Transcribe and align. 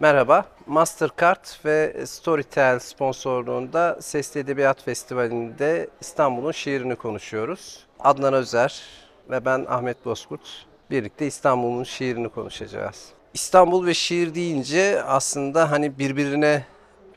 Merhaba, 0.00 0.44
Mastercard 0.66 1.44
ve 1.64 2.06
Storytel 2.06 2.78
sponsorluğunda 2.78 3.98
Sesli 4.00 4.40
Edebiyat 4.40 4.82
Festivali'nde 4.82 5.88
İstanbul'un 6.00 6.52
şiirini 6.52 6.96
konuşuyoruz. 6.96 7.86
Adnan 8.00 8.34
Özer 8.34 8.82
ve 9.30 9.44
ben 9.44 9.66
Ahmet 9.68 10.04
Bozkurt 10.04 10.66
birlikte 10.90 11.26
İstanbul'un 11.26 11.84
şiirini 11.84 12.28
konuşacağız. 12.28 13.08
İstanbul 13.34 13.86
ve 13.86 13.94
şiir 13.94 14.34
deyince 14.34 15.02
aslında 15.02 15.70
hani 15.70 15.98
birbirine 15.98 16.64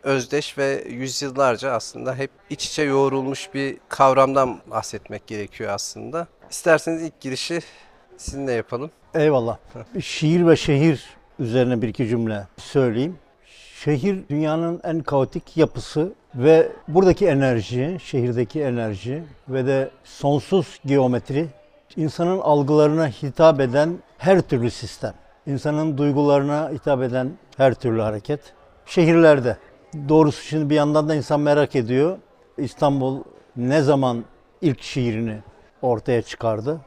özdeş 0.03 0.57
ve 0.57 0.83
yüzyıllarca 0.89 1.71
aslında 1.71 2.15
hep 2.15 2.31
iç 2.49 2.65
içe 2.65 2.83
yoğrulmuş 2.83 3.53
bir 3.53 3.77
kavramdan 3.89 4.59
bahsetmek 4.67 5.27
gerekiyor 5.27 5.73
aslında. 5.73 6.27
İsterseniz 6.49 7.03
ilk 7.03 7.21
girişi 7.21 7.59
sizinle 8.17 8.51
yapalım. 8.51 8.91
Eyvallah. 9.13 9.57
Şiir 10.01 10.47
ve 10.47 10.55
şehir 10.55 11.16
üzerine 11.39 11.81
bir 11.81 11.87
iki 11.87 12.07
cümle 12.07 12.47
söyleyeyim. 12.57 13.15
Şehir 13.83 14.29
dünyanın 14.29 14.81
en 14.83 14.99
kaotik 14.99 15.57
yapısı 15.57 16.13
ve 16.35 16.71
buradaki 16.87 17.27
enerji, 17.27 17.97
şehirdeki 18.03 18.61
enerji 18.61 19.23
ve 19.49 19.65
de 19.65 19.89
sonsuz 20.03 20.79
geometri 20.85 21.47
insanın 21.95 22.39
algılarına 22.39 23.07
hitap 23.07 23.59
eden 23.59 23.97
her 24.17 24.41
türlü 24.41 24.71
sistem. 24.71 25.13
insanın 25.45 25.97
duygularına 25.97 26.69
hitap 26.73 27.01
eden 27.01 27.31
her 27.57 27.73
türlü 27.73 28.01
hareket 28.01 28.39
şehirlerde. 28.85 29.57
Doğrusu 30.09 30.43
şimdi 30.43 30.69
bir 30.69 30.75
yandan 30.75 31.09
da 31.09 31.15
insan 31.15 31.39
merak 31.39 31.75
ediyor. 31.75 32.17
İstanbul 32.57 33.23
ne 33.55 33.81
zaman 33.81 34.23
ilk 34.61 34.81
şiirini 34.81 35.37
ortaya 35.81 36.21
çıkardı? 36.21 36.79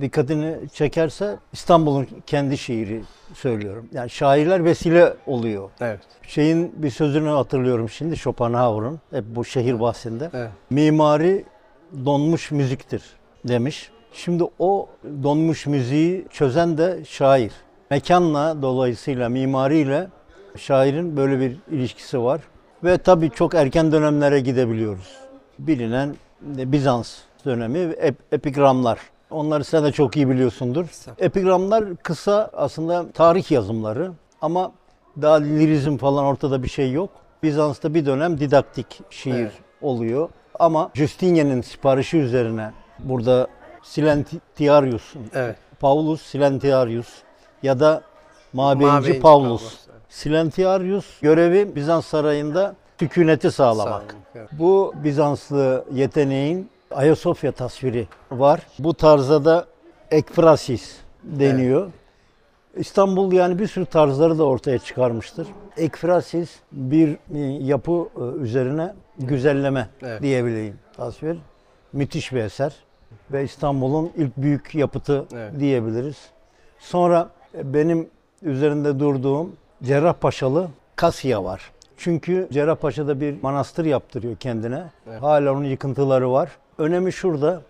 Dikkatini 0.00 0.56
çekerse 0.74 1.36
İstanbul'un 1.52 2.06
kendi 2.26 2.58
şiiri 2.58 3.02
söylüyorum. 3.34 3.88
Yani 3.92 4.10
şairler 4.10 4.64
vesile 4.64 5.14
oluyor. 5.26 5.70
Evet. 5.80 6.00
Şeyin 6.22 6.72
bir 6.82 6.90
sözünü 6.90 7.28
hatırlıyorum 7.28 7.88
şimdi 7.88 8.16
Schopenhauer'un 8.16 9.00
hep 9.10 9.24
bu 9.28 9.44
şehir 9.44 9.80
bahsinde. 9.80 10.30
Evet. 10.34 10.50
Mimari 10.70 11.44
donmuş 12.04 12.50
müziktir 12.50 13.02
demiş. 13.48 13.90
Şimdi 14.12 14.44
o 14.58 14.88
donmuş 15.22 15.66
müziği 15.66 16.26
çözen 16.30 16.78
de 16.78 17.04
şair. 17.08 17.52
Mekanla 17.90 18.62
dolayısıyla 18.62 19.28
mimariyle 19.28 20.08
şairin 20.56 21.16
böyle 21.16 21.40
bir 21.40 21.56
ilişkisi 21.70 22.22
var. 22.22 22.40
Ve 22.84 22.98
tabii 22.98 23.30
çok 23.30 23.54
erken 23.54 23.92
dönemlere 23.92 24.40
gidebiliyoruz. 24.40 25.16
Bilinen 25.58 26.16
Bizans 26.42 27.16
dönemi 27.44 27.78
ep- 27.78 28.22
epigramlar. 28.32 28.98
Onları 29.30 29.64
sen 29.64 29.84
de 29.84 29.92
çok 29.92 30.16
iyi 30.16 30.28
biliyorsundur. 30.28 30.86
Epigramlar 31.18 31.96
kısa 31.96 32.50
aslında 32.52 33.12
tarih 33.12 33.50
yazımları 33.50 34.12
ama 34.42 34.72
daha 35.22 35.34
lirizm 35.36 35.96
falan 35.96 36.24
ortada 36.24 36.62
bir 36.62 36.68
şey 36.68 36.92
yok. 36.92 37.10
Bizans'ta 37.42 37.94
bir 37.94 38.06
dönem 38.06 38.40
didaktik 38.40 39.00
şiir 39.10 39.34
Evet. 39.34 39.52
oluyor. 39.82 40.28
Ama 40.58 40.90
Justinian'ın 40.94 41.60
siparişi 41.60 42.18
üzerine 42.18 42.70
burada 42.98 43.46
Silentiarius'un, 43.82 45.22
Evet. 45.34 45.56
Paulus 45.80 46.22
Silentiarius 46.22 47.08
ya 47.62 47.80
da 47.80 48.02
Mabeyinci 48.52 48.92
Mabeyinci 48.96 49.20
Paulus. 49.20 49.48
Paulus, 49.62 49.78
evet. 49.90 50.00
Silentiarius 50.08 51.20
görevi 51.20 51.76
Bizans 51.76 52.06
sarayında 52.06 52.74
sükuneti 53.00 53.50
sağlamak. 53.50 53.86
Sağ 53.92 54.16
olun. 54.16 54.24
Evet. 54.34 54.48
Bu 54.52 54.94
Bizanslı 55.04 55.84
yeteneğin 55.92 56.70
Ayasofya 56.90 57.52
tasviri 57.52 58.06
var. 58.30 58.60
Bu 58.78 58.94
tarzda 58.94 59.44
da 59.44 59.66
ekfrasis 60.10 60.96
deniyor. 61.24 61.90
İstanbul 62.76 63.32
yani 63.32 63.58
bir 63.58 63.66
sürü 63.66 63.86
tarzları 63.86 64.38
da 64.38 64.44
ortaya 64.44 64.78
çıkarmıştır. 64.78 65.48
Ekfrasis 65.76 66.50
bir 66.72 67.16
e, 67.34 67.38
yapı 67.64 68.08
e, 68.16 68.42
üzerine 68.42 68.94
güzelleme 69.18 69.88
Evet. 70.02 70.22
diyebileyim 70.22 70.78
tasvir. 70.96 71.38
Müthiş 71.92 72.32
bir 72.32 72.40
eser 72.40 72.74
ve 73.32 73.44
İstanbul'un 73.44 74.12
ilk 74.16 74.36
büyük 74.36 74.74
yapıtı 74.74 75.24
Evet. 75.34 75.60
diyebiliriz. 75.60 76.16
Sonra 76.78 77.28
e, 77.54 77.74
benim 77.74 78.08
üzerinde 78.42 79.00
durduğum 79.00 79.52
Cerrahpaşalı 79.82 80.68
Kasya 80.96 81.44
var. 81.44 81.70
Çünkü 81.96 82.48
Cerrahpaşa'da 82.52 83.20
bir 83.20 83.42
manastır 83.42 83.84
yaptırıyor 83.84 84.36
kendine. 84.36 84.82
Evet. 85.08 85.22
Hala 85.22 85.52
onun 85.52 85.64
yıkıntıları 85.64 86.32
var. 86.32 86.50
Önemi 86.78 87.12
şurada. 87.12 87.62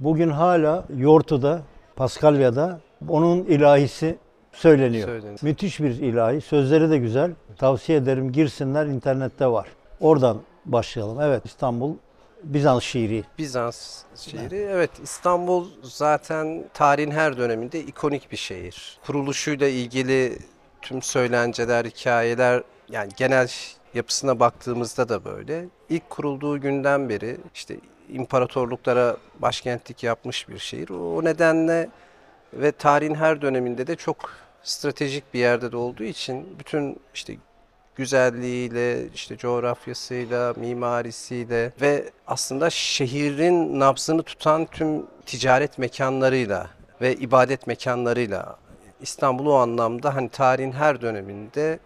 Bugün 0.00 0.28
hala 0.28 0.84
Yortu'da, 0.96 1.62
Paskalya'da 1.96 2.80
onun 3.08 3.44
ilahisi 3.44 4.16
söyleniyor. 4.52 5.08
Söyleniyor. 5.08 5.38
Müthiş 5.42 5.80
bir 5.80 5.90
ilahi. 5.90 6.40
Sözleri 6.40 6.90
de 6.90 6.98
güzel. 6.98 7.30
Tavsiye 7.58 7.98
ederim 7.98 8.32
girsinler 8.32 8.86
internette 8.86 9.46
var. 9.46 9.68
Oradan 10.00 10.38
başlayalım. 10.64 11.20
Evet 11.20 11.46
İstanbul 11.46 11.94
Bizans 12.42 12.82
şiiri. 12.82 13.24
Bizans 13.38 14.02
şehri. 14.16 14.56
Evet 14.56 14.90
İstanbul 15.02 15.66
zaten 15.82 16.64
tarihin 16.74 17.10
her 17.10 17.38
döneminde 17.38 17.80
ikonik 17.80 18.32
bir 18.32 18.36
şehir. 18.36 18.98
Kuruluşuyla 19.06 19.68
ilgili 19.68 20.38
tüm 20.82 21.02
söylenceler, 21.02 21.84
hikayeler 21.84 22.62
yani 22.88 23.10
genel 23.16 23.48
yapısına 23.94 24.40
baktığımızda 24.40 25.08
da 25.08 25.24
böyle. 25.24 25.64
İlk 25.88 26.10
kurulduğu 26.10 26.60
günden 26.60 27.08
beri 27.08 27.36
işte 27.54 27.76
imparatorluklara 28.08 29.16
başkentlik 29.38 30.02
yapmış 30.02 30.48
bir 30.48 30.58
şehir. 30.58 30.88
O 30.88 31.24
nedenle 31.24 31.88
ve 32.52 32.72
tarihin 32.72 33.14
her 33.14 33.42
döneminde 33.42 33.86
de 33.86 33.96
çok 33.96 34.30
stratejik 34.62 35.34
bir 35.34 35.38
yerde 35.38 35.72
de 35.72 35.76
olduğu 35.76 36.04
için 36.04 36.58
bütün 36.58 37.00
işte 37.14 37.36
güzelliğiyle, 37.96 39.08
işte 39.08 39.36
coğrafyasıyla, 39.36 40.54
mimarisiyle 40.56 41.72
ve 41.80 42.10
aslında 42.26 42.70
şehrin 42.70 43.80
nabzını 43.80 44.22
tutan 44.22 44.66
tüm 44.66 45.06
ticaret 45.26 45.78
mekanlarıyla 45.78 46.70
ve 47.00 47.14
ibadet 47.14 47.66
mekanlarıyla 47.66 48.56
İstanbul 49.00 49.46
o 49.46 49.54
anlamda 49.54 50.14
hani 50.14 50.28
tarihin 50.28 50.72
her 50.72 51.00
döneminde 51.00 51.78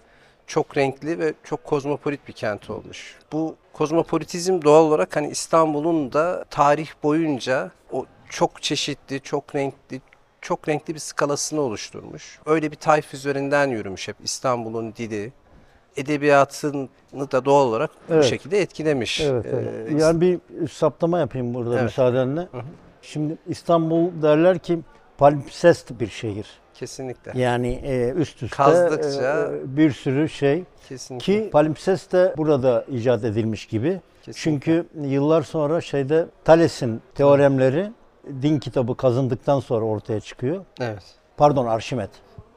çok 0.48 0.76
renkli 0.76 1.18
ve 1.18 1.34
çok 1.44 1.64
kozmopolit 1.64 2.28
bir 2.28 2.32
kent 2.32 2.70
olmuş. 2.70 3.18
Bu 3.32 3.56
kozmopolitizm 3.72 4.62
doğal 4.62 4.84
olarak 4.84 5.16
hani 5.16 5.28
İstanbul'un 5.30 6.12
da 6.12 6.44
tarih 6.50 6.88
boyunca 7.02 7.70
o 7.92 8.06
çok 8.28 8.62
çeşitli, 8.62 9.20
çok 9.20 9.54
renkli, 9.54 10.00
çok 10.40 10.68
renkli 10.68 10.94
bir 10.94 10.98
skalasını 11.00 11.60
oluşturmuş. 11.60 12.38
Öyle 12.46 12.70
bir 12.70 12.76
tayf 12.76 13.14
üzerinden 13.14 13.68
yürümüş 13.68 14.08
hep 14.08 14.16
İstanbul'un 14.24 14.94
dili. 14.96 15.32
Edebiyatını 15.96 16.88
da 17.32 17.44
doğal 17.44 17.66
olarak 17.66 17.90
bu 18.08 18.14
Evet. 18.14 18.24
şekilde 18.24 18.60
etkilemiş. 18.60 19.20
Evet, 19.20 19.46
evet. 19.52 19.68
Ee, 19.90 19.96
Yani 19.98 20.20
bir 20.20 20.40
saptama 20.68 21.18
yapayım 21.18 21.54
burada 21.54 21.74
Evet. 21.74 21.82
müsaadenle. 21.82 22.40
hı. 22.40 22.62
Şimdi 23.02 23.36
İstanbul 23.48 24.22
derler 24.22 24.58
ki 24.58 24.78
palimpsest 25.18 26.00
bir 26.00 26.06
şehir. 26.08 26.46
Kesinlikle. 26.78 27.40
Yani 27.40 27.80
e, 27.84 28.10
üst 28.10 28.42
üste 28.42 28.56
Kazdıkça- 28.62 29.56
e, 29.56 29.76
bir 29.76 29.90
sürü 29.92 30.28
şey 30.28 30.64
Kesinlikle. 30.88 31.24
ki 31.44 31.50
palimpsest 31.50 32.12
de 32.12 32.34
burada 32.36 32.84
icat 32.88 33.24
edilmiş 33.24 33.66
gibi. 33.66 34.00
kesinlikle. 34.22 34.40
Çünkü 34.42 34.86
yıllar 35.08 35.42
sonra 35.42 35.80
şeyde 35.80 36.26
Thales'in 36.44 37.00
teoremleri 37.14 37.90
din 38.42 38.58
kitabı 38.58 38.96
kazındıktan 38.96 39.60
sonra 39.60 39.84
ortaya 39.84 40.20
çıkıyor. 40.20 40.64
evet. 40.80 41.02
Pardon 41.36 41.66
Arşimet. 41.66 42.10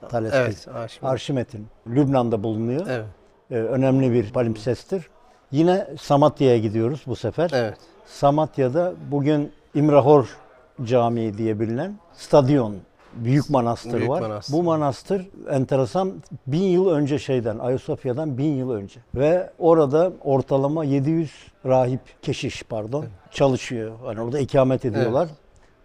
Thales. 0.09 0.33
Evet. 0.33 0.67
Arşimet. 0.73 1.11
Arşimet'in 1.11 1.67
Lübnan'da 1.87 2.43
bulunuyor. 2.43 2.85
Evet. 2.89 3.05
E, 3.51 3.55
önemli 3.55 4.11
bir 4.13 4.31
palimpsesttir. 4.33 5.09
Yine 5.51 5.87
Samatya'ya 6.01 6.57
gidiyoruz 6.57 7.01
bu 7.07 7.15
sefer. 7.15 7.49
Evet. 7.53 7.77
Samatya'da 8.05 8.93
bugün 9.11 9.51
İmrahor 9.75 10.37
Camii 10.83 11.37
diye 11.37 11.59
bilinen 11.59 11.95
stadyon, 12.13 12.75
büyük 13.15 13.49
manastır 13.49 13.93
Büyük 13.93 14.09
var. 14.09 14.21
manastır. 14.21 14.53
Bu 14.53 14.63
manastır 14.63 15.27
enteresan 15.49 16.13
bin 16.47 16.63
yıl 16.63 16.89
önce 16.89 17.19
şeyden, 17.19 17.59
Ayasofya'dan 17.59 18.37
bin 18.37 18.55
yıl 18.55 18.71
önce. 18.71 18.99
Ve 19.15 19.49
orada 19.59 20.11
ortalama 20.23 20.83
700 20.83 21.31
rahip, 21.65 22.01
keşiş 22.21 22.63
pardon 22.63 23.05
çalışıyor. 23.31 23.91
Hani 24.05 24.21
orada 24.21 24.39
ikamet 24.39 24.85
ediyorlar. 24.85 25.29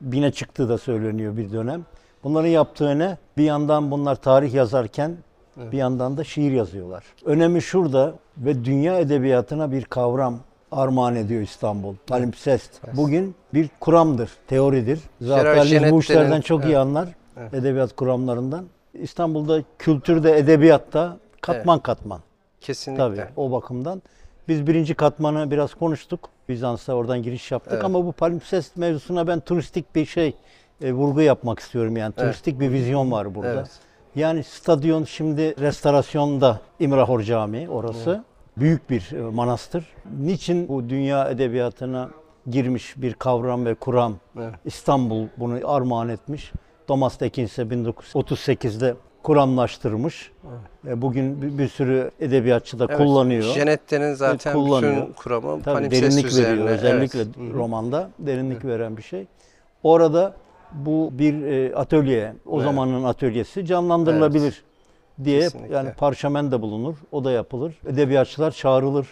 Bine 0.00 0.32
çıktığı 0.32 0.68
da 0.68 0.78
söyleniyor 0.78 1.36
bir 1.36 1.52
dönem. 1.52 1.84
Bunların 2.24 2.48
yaptığı 2.48 2.98
ne? 2.98 3.18
Bir 3.36 3.44
yandan 3.44 3.90
bunlar 3.90 4.14
tarih 4.16 4.54
yazarken 4.54 5.16
Evet. 5.60 5.72
bir 5.72 5.78
yandan 5.78 6.16
da 6.16 6.24
şiir 6.24 6.52
yazıyorlar. 6.52 7.04
Önemi 7.24 7.62
şurada 7.62 8.14
ve 8.38 8.64
dünya 8.64 8.98
edebiyatına 8.98 9.72
bir 9.72 9.84
kavram 9.84 10.38
armağan 10.76 11.16
ediyor 11.16 11.42
İstanbul. 11.42 11.94
Palimpsest. 12.06 12.70
Bugün 12.92 13.34
bir 13.54 13.68
kuramdır, 13.80 14.30
teoridir. 14.48 15.00
Zaten 15.20 15.92
bu 15.92 16.00
işlerden 16.00 16.40
çok 16.40 16.64
iyi 16.64 16.66
evet. 16.66 16.76
anlar. 16.76 17.08
Evet. 17.36 17.54
Edebiyat 17.54 17.96
kuramlarından. 17.96 18.64
İstanbul'da 18.94 19.62
kültürde, 19.78 20.38
edebiyatta 20.38 21.16
katman 21.40 21.78
katman. 21.78 22.20
Kesinlikle. 22.60 23.04
Tabii 23.04 23.24
o 23.36 23.52
bakımdan. 23.52 24.02
Biz 24.48 24.66
birinci 24.66 24.94
katmanı 24.94 25.50
biraz 25.50 25.74
konuştuk. 25.74 26.28
Bizans'a 26.48 26.94
oradan 26.94 27.22
giriş 27.22 27.50
yaptık 27.50 27.72
Evet. 27.72 27.84
ama 27.84 28.06
bu 28.06 28.12
palimpsest 28.12 28.76
mevzusuna 28.76 29.26
ben 29.26 29.40
turistik 29.40 29.94
bir 29.94 30.06
şey 30.06 30.34
e, 30.82 30.92
vurgu 30.92 31.20
yapmak 31.20 31.58
istiyorum 31.58 31.96
yani. 31.96 32.14
Evet. 32.16 32.28
Turistik 32.28 32.60
bir 32.60 32.70
vizyon 32.70 33.10
var 33.10 33.34
burada. 33.34 33.52
Evet. 33.52 33.70
Yani 34.14 34.44
stadyon 34.44 35.04
şimdi 35.04 35.60
restorasyonda 35.60 36.60
İmrahor 36.80 37.20
Camii 37.20 37.68
orası. 37.68 38.24
Büyük 38.56 38.90
bir 38.90 39.12
e, 39.12 39.20
manastır. 39.30 39.84
Niçin 40.20 40.68
bu 40.68 40.88
dünya 40.88 41.30
edebiyatına 41.30 42.10
girmiş 42.50 42.94
bir 42.96 43.14
kavram 43.14 43.64
ve 43.66 43.74
kuram 43.74 44.14
Evet. 44.38 44.54
İstanbul 44.64 45.26
bunu 45.36 45.58
armağan 45.70 46.08
etmiş. 46.08 46.52
Thomas 46.86 47.20
Dickens 47.20 47.52
ise 47.52 47.62
1938'de 47.62 48.94
kuramlaştırmış. 49.22 50.32
E, 50.88 51.02
Bugün 51.02 51.58
bir, 51.58 51.68
sürü 51.68 52.10
edebiyatçı 52.20 52.78
da 52.78 52.84
Evet, 52.88 52.96
kullanıyor. 52.96 53.42
Janette'nin 53.44 54.14
zaten 54.14 54.52
kullanıyor. 54.52 55.02
bütün 55.02 55.12
kuramı 55.12 55.62
Tabii 55.62 55.90
derinlik 55.90 56.26
üzerine. 56.26 56.50
veriyor. 56.50 56.68
Özellikle 56.68 57.20
evet. 57.20 57.54
Romanda 57.54 58.10
derinlik 58.18 58.64
veren 58.64 58.96
bir 58.96 59.02
şey. 59.02 59.26
Orada 59.82 60.34
bu 60.72 61.10
bir 61.12 61.42
e, 61.42 61.74
atölye, 61.74 62.32
o 62.46 62.56
Evet. 62.56 62.64
zamanın 62.64 63.04
atölyesi 63.04 63.66
canlandırılabilir 63.66 64.62
diye 65.24 65.40
Kesinlikle. 65.40 65.74
yani 65.74 65.92
parşömen 65.92 66.52
de 66.52 66.62
bulunur, 66.62 66.96
o 67.12 67.24
da 67.24 67.32
yapılır. 67.32 67.74
Edebiyatçılar 67.86 68.50
çağrılır 68.50 69.06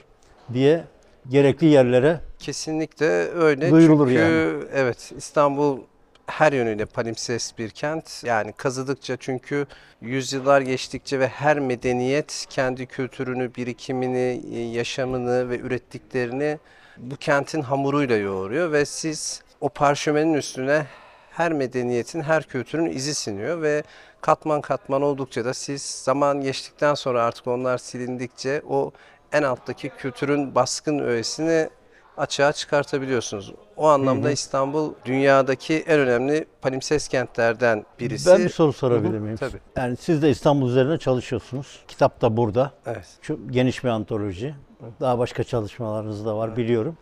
diye 0.52 0.84
gerekli 1.28 1.66
yerlere 1.66 2.20
Kesinlikle 2.38 3.06
öyle. 3.30 3.70
Duyurulur 3.70 4.08
Çünkü 4.08 4.20
yani. 4.20 4.64
evet 4.72 5.12
İstanbul 5.16 5.78
her 6.26 6.52
yönüyle 6.52 6.84
palimpsest 6.84 7.58
bir 7.58 7.70
kent. 7.70 8.22
Yani 8.24 8.52
kazıdıkça 8.52 9.16
çünkü 9.16 9.66
yüzyıllar 10.00 10.60
geçtikçe 10.60 11.20
ve 11.20 11.28
her 11.28 11.58
medeniyet 11.58 12.46
kendi 12.50 12.86
kültürünü, 12.86 13.54
birikimini, 13.54 14.42
e, 14.54 14.60
yaşamını 14.60 15.50
ve 15.50 15.58
ürettiklerini 15.58 16.58
bu 16.96 17.16
kentin 17.16 17.62
hamuruyla 17.62 18.16
yoğuruyor 18.16 18.72
ve 18.72 18.84
siz 18.84 19.42
o 19.60 19.68
parşömenin 19.68 20.34
üstüne 20.34 20.86
her 21.30 21.52
medeniyetin, 21.52 22.20
her 22.20 22.42
kültürün 22.42 22.86
izi 22.86 23.14
siniyor 23.14 23.62
ve 23.62 23.82
katman 24.24 24.60
katman 24.60 25.02
oldukça 25.02 25.44
da 25.44 25.54
siz 25.54 25.82
zaman 25.82 26.40
geçtikten 26.40 26.94
sonra 26.94 27.22
artık 27.22 27.46
onlar 27.46 27.78
silindikçe 27.78 28.62
o 28.68 28.92
en 29.32 29.42
alttaki 29.42 29.88
kültürün 29.88 30.54
baskın 30.54 30.98
öğesini 30.98 31.68
açığa 32.16 32.52
çıkartabiliyorsunuz. 32.52 33.52
O 33.76 33.88
anlamda 33.88 34.30
İstanbul 34.30 34.94
dünyadaki 35.04 35.74
en 35.74 36.00
önemli 36.00 36.46
palimpsest 36.62 37.08
kentlerden 37.08 37.84
birisi. 38.00 38.30
ben 38.30 38.38
bir 38.38 38.48
soru 38.48 38.72
sorabilir 38.72 39.12
Hı 39.12 39.16
hı, 39.16 39.20
miyim? 39.20 39.36
tabii. 39.36 39.60
Yani 39.76 39.96
siz 39.96 40.22
de 40.22 40.30
İstanbul 40.30 40.68
üzerine 40.68 40.98
çalışıyorsunuz. 40.98 41.84
Kitap 41.88 42.20
da 42.20 42.36
burada. 42.36 42.72
Evet. 42.86 43.08
Çok 43.22 43.38
geniş 43.50 43.84
bir 43.84 43.88
antoloji. 43.88 44.54
Daha 45.00 45.18
başka 45.18 45.44
çalışmalarınız 45.44 46.26
da 46.26 46.36
var 46.36 46.56
biliyorum. 46.56 46.96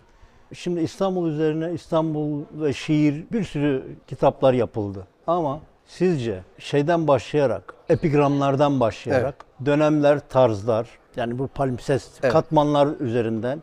Şimdi 0.54 0.80
İstanbul 0.80 1.28
üzerine 1.28 1.72
İstanbul 1.72 2.44
ve 2.52 2.72
şiir 2.72 3.24
bir 3.32 3.44
sürü 3.44 3.96
kitaplar 4.06 4.52
yapıldı. 4.52 5.06
Ama 5.26 5.60
sizce 5.86 6.42
şeyden 6.58 7.08
başlayarak, 7.08 7.74
epigramlardan 7.88 8.80
başlayarak, 8.80 9.34
dönemler, 9.66 10.20
tarzlar, 10.28 10.88
yani 11.16 11.38
bu 11.38 11.48
palimpsest 11.48 12.18
Evet. 12.22 12.32
katmanlar 12.32 12.88
üzerinden 13.00 13.62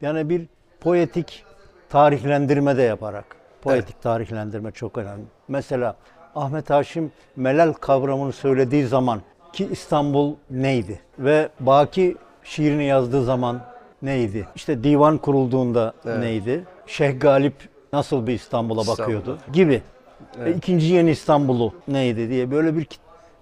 yani 0.00 0.28
bir 0.28 0.46
poetik 0.80 1.44
tarihlendirme 1.88 2.76
de 2.76 2.82
yaparak. 2.82 3.24
Poetik 3.62 4.02
tarihlendirme 4.02 4.70
çok 4.70 4.98
önemli. 4.98 5.24
Mesela 5.48 5.96
Ahmet 6.34 6.70
Haşim 6.70 7.12
melal 7.36 7.72
kavramını 7.72 8.32
söylediği 8.32 8.86
zaman 8.86 9.20
ki 9.52 9.68
İstanbul 9.70 10.34
neydi? 10.50 11.00
Ve 11.18 11.48
Baki 11.60 12.16
şiirini 12.44 12.84
yazdığı 12.84 13.24
zaman 13.24 13.60
neydi? 14.02 14.46
İşte 14.54 14.84
divan 14.84 15.18
kurulduğunda 15.18 15.92
neydi? 16.04 16.64
Şeyh 16.86 17.20
Galip 17.20 17.54
nasıl 17.92 18.26
bir 18.26 18.32
İstanbul'a 18.32 18.80
İstanbul. 18.80 19.02
bakıyordu 19.02 19.38
gibi. 19.52 19.82
Evet. 20.38 20.54
E, 20.54 20.58
İkinci 20.58 20.86
yeni 20.86 21.10
İstanbul'u 21.10 21.74
neydi 21.88 22.28
diye 22.28 22.50
böyle 22.50 22.76
bir 22.76 22.86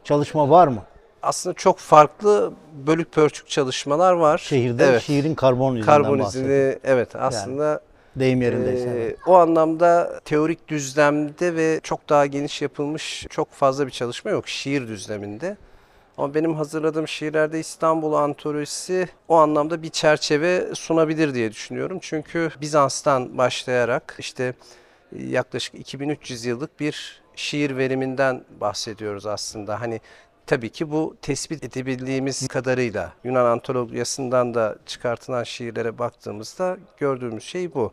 çalışma 0.05 0.51
var 0.51 0.69
mı? 0.69 0.83
Aslında 1.23 1.55
çok 1.55 1.79
farklı 1.79 2.53
bölük 2.87 3.13
pörçük 3.13 3.49
çalışmalar 3.49 4.13
var. 4.13 4.39
Şehirde 4.39 4.85
evet. 4.85 5.03
şiirin 5.03 5.35
karbon 5.35 5.77
izinden 5.77 5.87
karbon 5.87 6.19
izini 6.19 6.79
evet 6.85 7.17
aslında 7.17 7.81
Deyim 8.17 8.43
yerindeyse. 8.43 8.89
Ee, 8.89 9.17
o 9.27 9.35
anlamda 9.35 10.21
teorik 10.25 10.69
düzlemde 10.69 11.57
ve 11.57 11.81
çok 11.83 12.09
daha 12.09 12.27
geniş 12.27 12.63
yapılmış 12.63 13.27
çok 13.31 13.53
fazla 13.53 13.87
bir 13.87 13.93
çalışma 13.93 14.31
yok 14.31 14.49
şiir 14.49 14.89
düzleminde. 14.89 15.57
Ama 16.19 16.35
benim 16.35 16.55
hazırladığım 16.55 17.09
şiirlerde 17.09 17.61
İstanbul 17.61 18.13
antolojisi 18.13 19.09
o 19.29 19.37
anlamda 19.37 19.83
bir 19.83 19.91
çerçeve 19.91 20.75
sunabilir 20.75 21.35
diye 21.35 21.51
düşünüyorum. 21.51 21.99
Çünkü 22.01 22.51
Bizans'tan 22.61 23.39
başlayarak 23.39 24.17
işte 24.19 24.55
yaklaşık 25.13 25.75
2300 25.75 26.45
yıllık 26.45 26.81
bir 26.81 27.23
şiir 27.37 27.77
veriminden 27.77 28.45
bahsediyoruz 28.61 29.27
aslında. 29.27 29.81
Hani 29.81 30.01
tabii 30.47 30.69
ki 30.69 30.91
bu 30.91 31.17
tespit 31.23 31.65
edebildiğimiz 31.65 32.49
kadarıyla 32.49 33.13
Yunan 33.25 33.45
antolojisinden 33.45 34.55
da 34.55 34.77
çıkartılan 34.87 35.45
şiirlere 35.45 35.99
baktığımızda 35.99 36.77
gördüğümüz 36.99 37.45
şey 37.45 37.75
bu. 37.75 37.93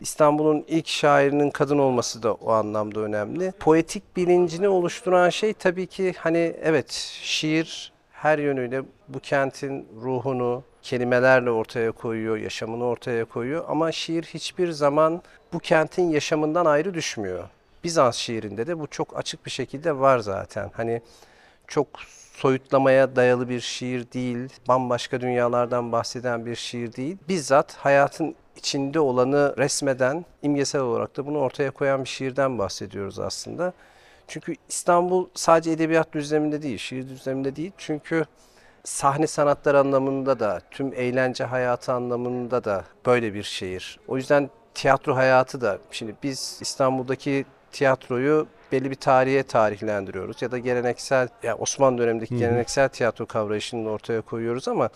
İstanbul'un 0.00 0.64
ilk 0.68 0.88
şairinin 0.88 1.50
kadın 1.50 1.78
olması 1.78 2.22
da 2.22 2.34
o 2.34 2.52
anlamda 2.52 3.00
önemli. 3.00 3.52
Poetik 3.60 4.16
bilincini 4.16 4.68
oluşturan 4.68 5.30
şey 5.30 5.52
tabii 5.52 5.86
ki 5.86 6.14
hani 6.18 6.56
evet 6.62 6.90
şiir 7.22 7.92
her 8.10 8.38
yönüyle 8.38 8.82
bu 9.08 9.20
kentin 9.20 9.88
ruhunu 10.02 10.62
kelimelerle 10.86 11.50
ortaya 11.50 11.92
koyuyor, 11.92 12.36
yaşamını 12.36 12.84
ortaya 12.84 13.24
koyuyor 13.24 13.64
ama 13.68 13.92
şiir 13.92 14.22
hiçbir 14.24 14.70
zaman 14.70 15.22
bu 15.52 15.58
kentin 15.58 16.10
yaşamından 16.10 16.66
ayrı 16.66 16.94
düşmüyor. 16.94 17.44
Bizans 17.84 18.16
şiirinde 18.16 18.66
de 18.66 18.78
bu 18.78 18.86
çok 18.86 19.18
açık 19.18 19.46
bir 19.46 19.50
şekilde 19.50 19.98
var 19.98 20.18
zaten. 20.18 20.70
Hani 20.74 21.02
çok 21.66 21.86
soyutlamaya 22.32 23.16
dayalı 23.16 23.48
bir 23.48 23.60
şiir 23.60 24.12
değil, 24.12 24.48
bambaşka 24.68 25.20
dünyalardan 25.20 25.92
bahseden 25.92 26.46
bir 26.46 26.54
şiir 26.54 26.92
değil. 26.92 27.16
Bizzat 27.28 27.76
hayatın 27.76 28.34
içinde 28.56 29.00
olanı 29.00 29.54
resmeden, 29.58 30.24
imgesel 30.42 30.80
olarak 30.80 31.16
da 31.16 31.26
bunu 31.26 31.38
ortaya 31.38 31.70
koyan 31.70 32.04
bir 32.04 32.08
şiirden 32.08 32.58
bahsediyoruz 32.58 33.18
aslında. 33.18 33.72
Çünkü 34.28 34.54
İstanbul 34.68 35.26
sadece 35.34 35.70
edebiyat 35.70 36.12
düzleminde 36.12 36.62
değil, 36.62 36.78
şiir 36.78 37.08
düzleminde 37.08 37.56
değil. 37.56 37.72
Çünkü 37.78 38.24
sahne 38.86 39.26
sanatları 39.26 39.78
anlamında 39.78 40.40
da, 40.40 40.60
tüm 40.70 40.92
eğlence 40.92 41.44
hayatı 41.44 41.92
anlamında 41.92 42.64
da 42.64 42.84
böyle 43.06 43.34
bir 43.34 43.42
şehir. 43.42 44.00
O 44.08 44.16
yüzden 44.16 44.50
tiyatro 44.74 45.16
hayatı 45.16 45.60
da, 45.60 45.78
şimdi 45.90 46.14
biz 46.22 46.58
İstanbul'daki 46.60 47.44
tiyatroyu 47.72 48.46
belli 48.72 48.90
bir 48.90 48.96
tarihe 48.96 49.42
tarihlendiriyoruz 49.42 50.42
ya 50.42 50.50
da 50.50 50.58
geleneksel, 50.58 51.28
ya 51.42 51.56
Osmanlı 51.56 51.98
dönemindeki 51.98 52.36
geleneksel 52.36 52.88
tiyatro 52.88 53.26
kavrayışını 53.26 53.90
ortaya 53.90 54.20
koyuyoruz 54.20 54.68
ama 54.68 54.88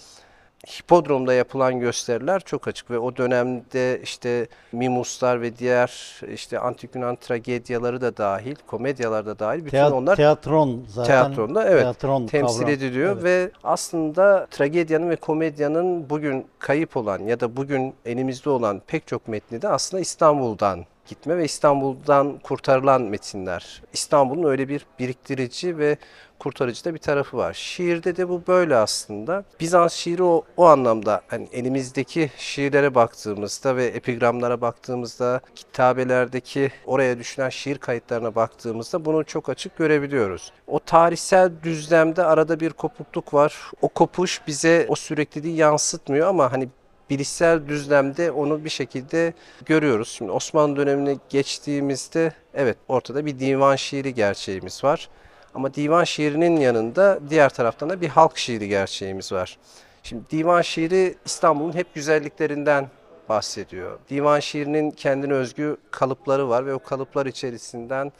Hipodrom'da 0.68 1.34
yapılan 1.34 1.80
gösteriler 1.80 2.40
çok 2.40 2.68
açık 2.68 2.90
ve 2.90 2.98
o 2.98 3.16
dönemde 3.16 4.00
işte 4.02 4.46
Mimuslar 4.72 5.42
ve 5.42 5.56
diğer 5.58 6.20
işte 6.32 6.58
antik 6.58 6.94
Yunan 6.94 7.16
tragedyaları 7.16 8.00
da 8.00 8.16
dahil, 8.16 8.56
komedyalar 8.66 9.26
da 9.26 9.38
dahil 9.38 9.64
bütün 9.64 9.78
Teat- 9.78 9.92
onlar 9.92 10.16
Teatron 10.16 10.84
zaten. 10.88 11.06
Tiyatronda, 11.06 11.64
evet, 11.68 11.82
Teatron 11.82 12.26
temsil 12.26 12.58
kavram. 12.60 12.74
ediliyor 12.74 13.12
Evet. 13.12 13.24
ve 13.24 13.50
aslında 13.64 14.46
tragedyanın 14.50 15.10
ve 15.10 15.16
komedyanın 15.16 16.10
bugün 16.10 16.46
kayıp 16.58 16.96
olan 16.96 17.18
ya 17.18 17.40
da 17.40 17.56
bugün 17.56 17.94
elimizde 18.04 18.50
olan 18.50 18.82
pek 18.86 19.06
çok 19.06 19.28
metni 19.28 19.62
de 19.62 19.68
aslında 19.68 20.00
İstanbul'dan 20.00 20.84
gitme 21.10 21.36
ve 21.36 21.44
İstanbul'dan 21.44 22.38
kurtarılan 22.38 23.02
metinler. 23.02 23.82
İstanbul'un 23.92 24.50
öyle 24.50 24.68
bir 24.68 24.86
biriktirici 24.98 25.78
ve 25.78 25.96
kurtarıcı 26.38 26.84
da 26.84 26.94
bir 26.94 26.98
tarafı 26.98 27.36
var. 27.36 27.52
Şiirde 27.52 28.16
de 28.16 28.28
bu 28.28 28.42
böyle 28.46 28.76
aslında. 28.76 29.44
Bizans 29.60 29.94
şiiri 29.94 30.22
o, 30.22 30.44
o 30.56 30.66
anlamda 30.66 31.20
hani 31.28 31.48
elimizdeki 31.52 32.30
şiirlere 32.36 32.94
baktığımızda 32.94 33.76
ve 33.76 33.86
epigramlara 33.86 34.60
baktığımızda 34.60 35.40
kitabelerdeki 35.54 36.72
oraya 36.86 37.18
düşen 37.18 37.48
şiir 37.48 37.78
kayıtlarına 37.78 38.34
baktığımızda 38.34 39.04
bunu 39.04 39.24
çok 39.24 39.48
açık 39.48 39.76
görebiliyoruz. 39.76 40.52
O 40.66 40.78
tarihsel 40.78 41.52
düzlemde 41.62 42.24
arada 42.24 42.60
bir 42.60 42.70
kopukluk 42.70 43.34
var. 43.34 43.70
O 43.82 43.88
kopuş 43.88 44.40
bize 44.46 44.86
o 44.88 44.94
sürekliliği 44.94 45.56
yansıtmıyor 45.56 46.28
ama 46.28 46.52
hani 46.52 46.68
bilişsel 47.10 47.68
düzlemde 47.68 48.30
onu 48.30 48.64
bir 48.64 48.70
şekilde 48.70 49.32
görüyoruz. 49.66 50.08
Şimdi 50.08 50.30
Osmanlı 50.30 50.76
dönemine 50.76 51.16
geçtiğimizde 51.28 52.32
evet 52.54 52.76
ortada 52.88 53.26
bir 53.26 53.38
divan 53.38 53.76
şiiri 53.76 54.14
gerçeğimiz 54.14 54.84
var. 54.84 55.08
Ama 55.54 55.74
divan 55.74 56.04
şiirinin 56.04 56.56
yanında 56.56 57.20
diğer 57.30 57.48
taraftan 57.48 57.90
da 57.90 58.00
bir 58.00 58.08
halk 58.08 58.38
şiiri 58.38 58.68
gerçeğimiz 58.68 59.32
var. 59.32 59.58
Şimdi 60.02 60.22
divan 60.30 60.62
şiiri 60.62 61.14
İstanbul'un 61.24 61.74
hep 61.74 61.94
güzelliklerinden 61.94 62.88
bahsediyor. 63.28 63.98
Divan 64.10 64.40
şiirinin 64.40 64.90
kendine 64.90 65.32
özgü 65.32 65.76
kalıpları 65.90 66.48
var 66.48 66.66
ve 66.66 66.74
o 66.74 66.78
kalıplar 66.78 67.26
içerisinden 67.26 68.12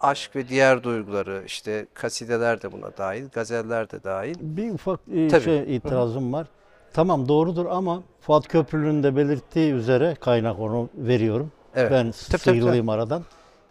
aşk 0.00 0.36
ve 0.36 0.48
diğer 0.48 0.82
duyguları 0.82 1.42
işte 1.46 1.86
kasideler 1.94 2.62
de 2.62 2.72
buna 2.72 2.96
dahil, 2.96 3.28
gazeller 3.32 3.90
de 3.90 4.04
dahil. 4.04 4.34
Bir 4.40 4.70
ufak 4.70 5.00
e, 5.14 5.28
Tabii. 5.28 5.44
şey 5.44 5.76
itirazım 5.76 6.32
var. 6.32 6.46
Tamam 6.92 7.28
doğrudur 7.28 7.66
ama 7.66 8.02
Fuat 8.20 8.48
Köprülü'nün 8.48 9.02
de 9.02 9.16
belirttiği 9.16 9.72
üzere 9.72 10.14
kaynak 10.20 10.60
onu 10.60 10.88
veriyorum. 10.94 11.52
Evet. 11.74 11.90
Ben 11.90 12.12
tabii, 12.30 12.40
sıyrılayım 12.40 12.88
aradan. 12.88 13.22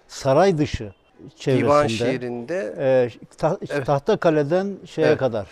Saray 0.07 0.57
dışı 0.57 0.93
çevresinde. 1.35 1.65
Divan 1.65 1.87
şiirinde 1.87 2.75
Ee, 2.77 3.09
ta- 3.37 3.57
Evet. 3.69 3.85
Tahtakale'den 3.85 4.77
şeye 4.85 5.07
Evet. 5.07 5.17
kadar. 5.17 5.47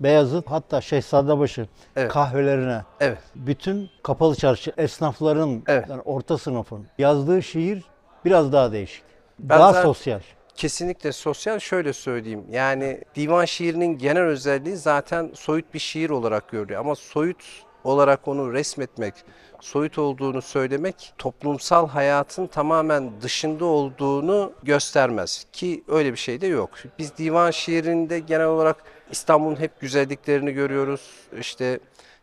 Beyazıt 0.00 0.50
hatta 0.50 0.80
Şehzadebaşı 0.80 1.66
Evet. 1.96 2.12
kahvelerine 2.12 2.82
evet 3.00 3.18
bütün 3.34 3.90
kapalı 4.02 4.34
çarşı 4.34 4.72
esnafların 4.76 5.62
Evet. 5.66 5.88
yani 5.88 6.00
orta 6.04 6.38
sınıfın 6.38 6.86
yazdığı 6.98 7.42
şiir 7.42 7.84
biraz 8.24 8.52
daha 8.52 8.72
değişik. 8.72 9.02
Ben 9.38 9.58
daha 9.58 9.72
zaten- 9.72 9.82
sosyal. 9.88 10.20
Kesinlikle 10.56 11.12
sosyal 11.12 11.58
şöyle 11.58 11.92
söyleyeyim. 11.92 12.44
Yani 12.50 13.00
divan 13.14 13.44
şiirinin 13.44 13.98
genel 13.98 14.22
özelliği 14.22 14.76
zaten 14.76 15.30
soyut 15.34 15.74
bir 15.74 15.78
şiir 15.78 16.10
olarak 16.10 16.48
görülüyor. 16.48 16.80
Ama 16.80 16.94
soyut 16.94 17.44
olarak 17.84 18.28
onu 18.28 18.52
resmetmek, 18.52 19.14
soyut 19.60 19.98
olduğunu 19.98 20.42
söylemek 20.42 21.14
toplumsal 21.18 21.88
hayatın 21.88 22.46
tamamen 22.46 23.10
dışında 23.22 23.64
olduğunu 23.64 24.52
göstermez. 24.62 25.46
Ki 25.52 25.84
öyle 25.88 26.12
bir 26.12 26.18
şey 26.18 26.40
de 26.40 26.46
yok. 26.46 26.70
Biz 26.98 27.16
divan 27.18 27.50
şiirinde 27.50 28.18
genel 28.18 28.46
olarak 28.46 28.76
İstanbul'un 29.10 29.56
hep 29.60 29.80
güzelliklerini 29.80 30.52
görüyoruz. 30.52 31.10
İşte 31.38 31.80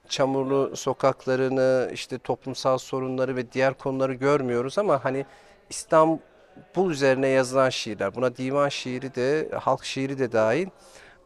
çamurlu 0.10 0.76
sokaklarını, 0.76 1.92
işte 1.94 2.18
toplumsal 2.18 2.78
sorunları 2.78 3.36
ve 3.36 3.52
diğer 3.52 3.74
konuları 3.74 4.14
görmüyoruz 4.14 4.78
ama 4.78 5.06
hani 5.06 5.26
İstanbul 5.70 6.18
üzerine 6.90 7.28
yazılan 7.28 7.70
şiirler, 7.70 8.16
buna 8.16 8.38
divan 8.38 8.70
şiiri 8.70 9.16
de, 9.16 9.50
halk 9.60 9.86
şiiri 9.86 10.20
de 10.20 10.32
dahil 10.32 10.68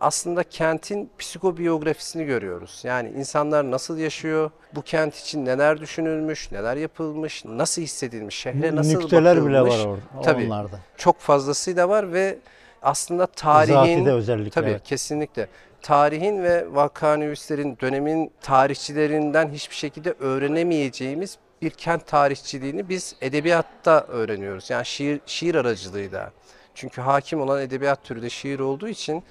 aslında 0.03 0.43
kentin 0.43 1.09
psikobiyografisini 1.19 2.25
görüyoruz. 2.25 2.81
Yani 2.83 3.09
insanlar 3.09 3.71
nasıl 3.71 3.97
yaşıyor, 3.97 4.51
bu 4.75 4.81
kent 4.81 5.15
için 5.15 5.45
neler 5.45 5.81
düşünülmüş, 5.81 6.51
neler 6.51 6.77
yapılmış, 6.77 7.45
nasıl 7.45 7.81
hissedilmiş, 7.81 8.35
şehre 8.35 8.75
nasıl 8.75 8.99
Nükteler 8.99 9.45
bile 9.45 9.61
bakılmış. 9.61 9.79
var 9.79 9.85
orada, 9.85 10.23
Tabii. 10.23 10.45
onlarda. 10.45 10.79
Çok 10.97 11.19
fazlasıyla 11.19 11.89
var 11.89 12.13
ve 12.13 12.37
aslında 12.81 13.25
tarihin 13.25 14.05
özellikle. 14.05 14.49
Tabii 14.51 14.69
evet. 14.69 14.83
kesinlikle. 14.83 15.47
Tarihin 15.81 16.43
ve 16.43 16.75
vakanüvislerin 16.75 17.77
dönemin 17.81 18.31
tarihçilerinden 18.41 19.49
hiçbir 19.49 19.75
şekilde 19.75 20.13
öğrenemeyeceğimiz 20.19 21.37
bir 21.63 21.69
kent 21.69 22.07
tarihçiliğini 22.07 22.89
biz 22.89 23.15
edebiyatta 23.21 24.05
öğreniyoruz. 24.07 24.69
Yani 24.69 24.85
şiir, 24.85 25.19
şiir 25.25 25.55
aracılığıyla. 25.55 26.31
Çünkü 26.75 27.01
hakim 27.01 27.41
olan 27.41 27.61
edebiyat 27.61 28.03
türü 28.03 28.21
de 28.21 28.29
şiir 28.29 28.59
olduğu 28.59 28.87
için 28.87 29.23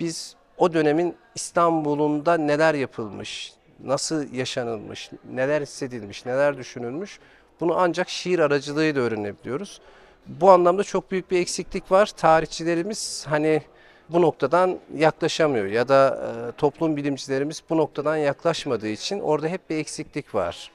biz 0.00 0.34
o 0.58 0.72
dönemin 0.72 1.16
İstanbul'unda 1.34 2.36
neler 2.36 2.74
yapılmış, 2.74 3.52
nasıl 3.84 4.32
yaşanılmış, 4.32 5.10
neler 5.32 5.62
hissedilmiş, 5.62 6.26
neler 6.26 6.58
düşünülmüş 6.58 7.18
bunu 7.60 7.74
ancak 7.78 8.08
şiir 8.08 8.38
aracılığıyla 8.38 9.02
öğrenebiliyoruz. 9.02 9.80
Bu 10.26 10.50
anlamda 10.50 10.84
çok 10.84 11.10
büyük 11.10 11.30
bir 11.30 11.40
eksiklik 11.40 11.92
var. 11.92 12.06
Tarihçilerimiz 12.06 13.24
hani 13.28 13.62
bu 14.08 14.22
noktadan 14.22 14.78
yaklaşamıyor 14.96 15.66
ya 15.66 15.88
da 15.88 16.32
e, 16.48 16.56
toplum 16.56 16.96
bilimcilerimiz 16.96 17.62
bu 17.70 17.76
noktadan 17.76 18.16
yaklaşmadığı 18.16 18.88
için 18.88 19.20
orada 19.20 19.48
hep 19.48 19.70
bir 19.70 19.76
eksiklik 19.76 20.34
var. 20.34 20.70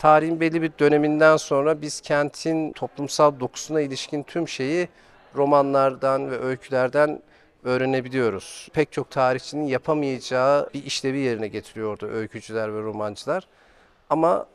Tarihin 0.00 0.40
belli 0.40 0.62
bir 0.62 0.72
döneminden 0.78 1.36
sonra 1.36 1.82
biz 1.82 2.00
kentin 2.00 2.72
toplumsal 2.72 3.40
dokusuna 3.40 3.80
ilişkin 3.80 4.22
tüm 4.22 4.48
şeyi 4.48 4.88
romanlardan 5.36 6.30
ve 6.30 6.38
öykülerden 6.38 7.22
öğrenebiliyoruz. 7.64 8.68
Pek 8.72 8.92
çok 8.92 9.10
tarihçinin 9.10 9.66
yapamayacağı 9.66 10.70
bir 10.74 10.84
işlevi 10.84 11.18
yerine 11.18 11.48
getiriyor 11.48 11.92
orada 11.92 12.06
öykücüler 12.06 12.74
ve 12.74 12.82
romancılar. 12.82 13.46
Ama 14.10 14.46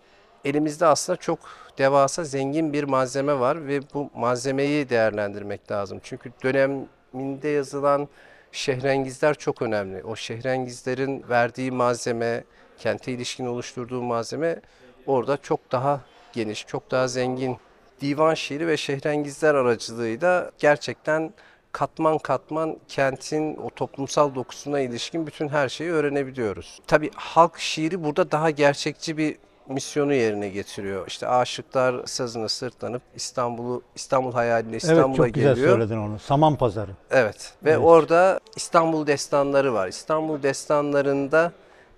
elimizde 0.46 0.86
aslında 0.86 1.18
çok 1.18 1.40
devasa 1.78 2.24
zengin 2.24 2.74
bir 2.74 2.84
malzeme 2.84 3.40
var 3.40 3.68
ve 3.68 3.80
bu 3.94 4.10
malzemeyi 4.16 4.90
değerlendirmek 4.90 5.72
lazım. 5.72 6.00
Çünkü 6.04 6.32
döneminde 6.44 7.48
yazılan 7.48 8.08
şehrengizler 8.52 9.34
çok 9.34 9.62
önemli. 9.62 10.04
O 10.04 10.16
şehrengizlerin 10.16 11.26
verdiği 11.30 11.72
malzeme, 11.72 12.44
kente 12.78 13.12
ilişkin 13.12 13.46
oluşturduğu 13.46 14.02
malzeme 14.02 14.62
orada 15.08 15.38
çok 15.38 15.72
daha 15.72 16.00
geniş, 16.34 16.66
çok 16.68 16.92
daha 16.92 17.08
zengin. 17.08 17.58
Divan 18.02 18.34
şiiri 18.34 18.68
ve 18.68 18.78
şehrengizler 18.78 19.56
aracılığıyla 19.56 20.52
gerçekten 20.60 21.34
katman 21.72 22.18
katman 22.18 22.78
kentin 22.88 23.58
o 23.58 23.70
toplumsal 23.70 24.36
dokusuna 24.36 24.80
ilişkin 24.80 25.28
bütün 25.28 25.48
her 25.48 25.70
şeyi 25.70 25.92
öğrenebiliyoruz. 25.92 26.80
Tabii 26.88 27.12
halk 27.16 27.60
şiiri 27.60 28.04
burada 28.04 28.32
daha 28.32 28.50
gerçekçi 28.50 29.18
bir 29.18 29.38
misyonu 29.70 30.14
yerine 30.14 30.50
getiriyor. 30.50 31.08
İşte 31.08 31.28
aşıklar 31.28 32.06
sazını 32.06 32.50
sırtlanıp 32.50 33.02
İstanbul'u 33.16 33.82
İstanbul 33.96 34.34
hayaliyle 34.34 34.72
Evet 34.76 34.84
İstanbul'a 34.84 35.16
çok 35.26 35.34
güzel 35.34 35.56
geliyor. 35.56 35.72
söyledin 35.78 35.98
onu. 35.98 36.20
Saman 36.20 36.56
pazarı. 36.56 36.92
Evet 37.12 37.54
ve 37.64 37.72
Evet. 37.72 37.82
orada 37.84 38.40
İstanbul 38.56 39.08
destanları 39.08 39.74
var. 39.74 39.88
İstanbul 39.88 40.44
destanlarında 40.44 41.52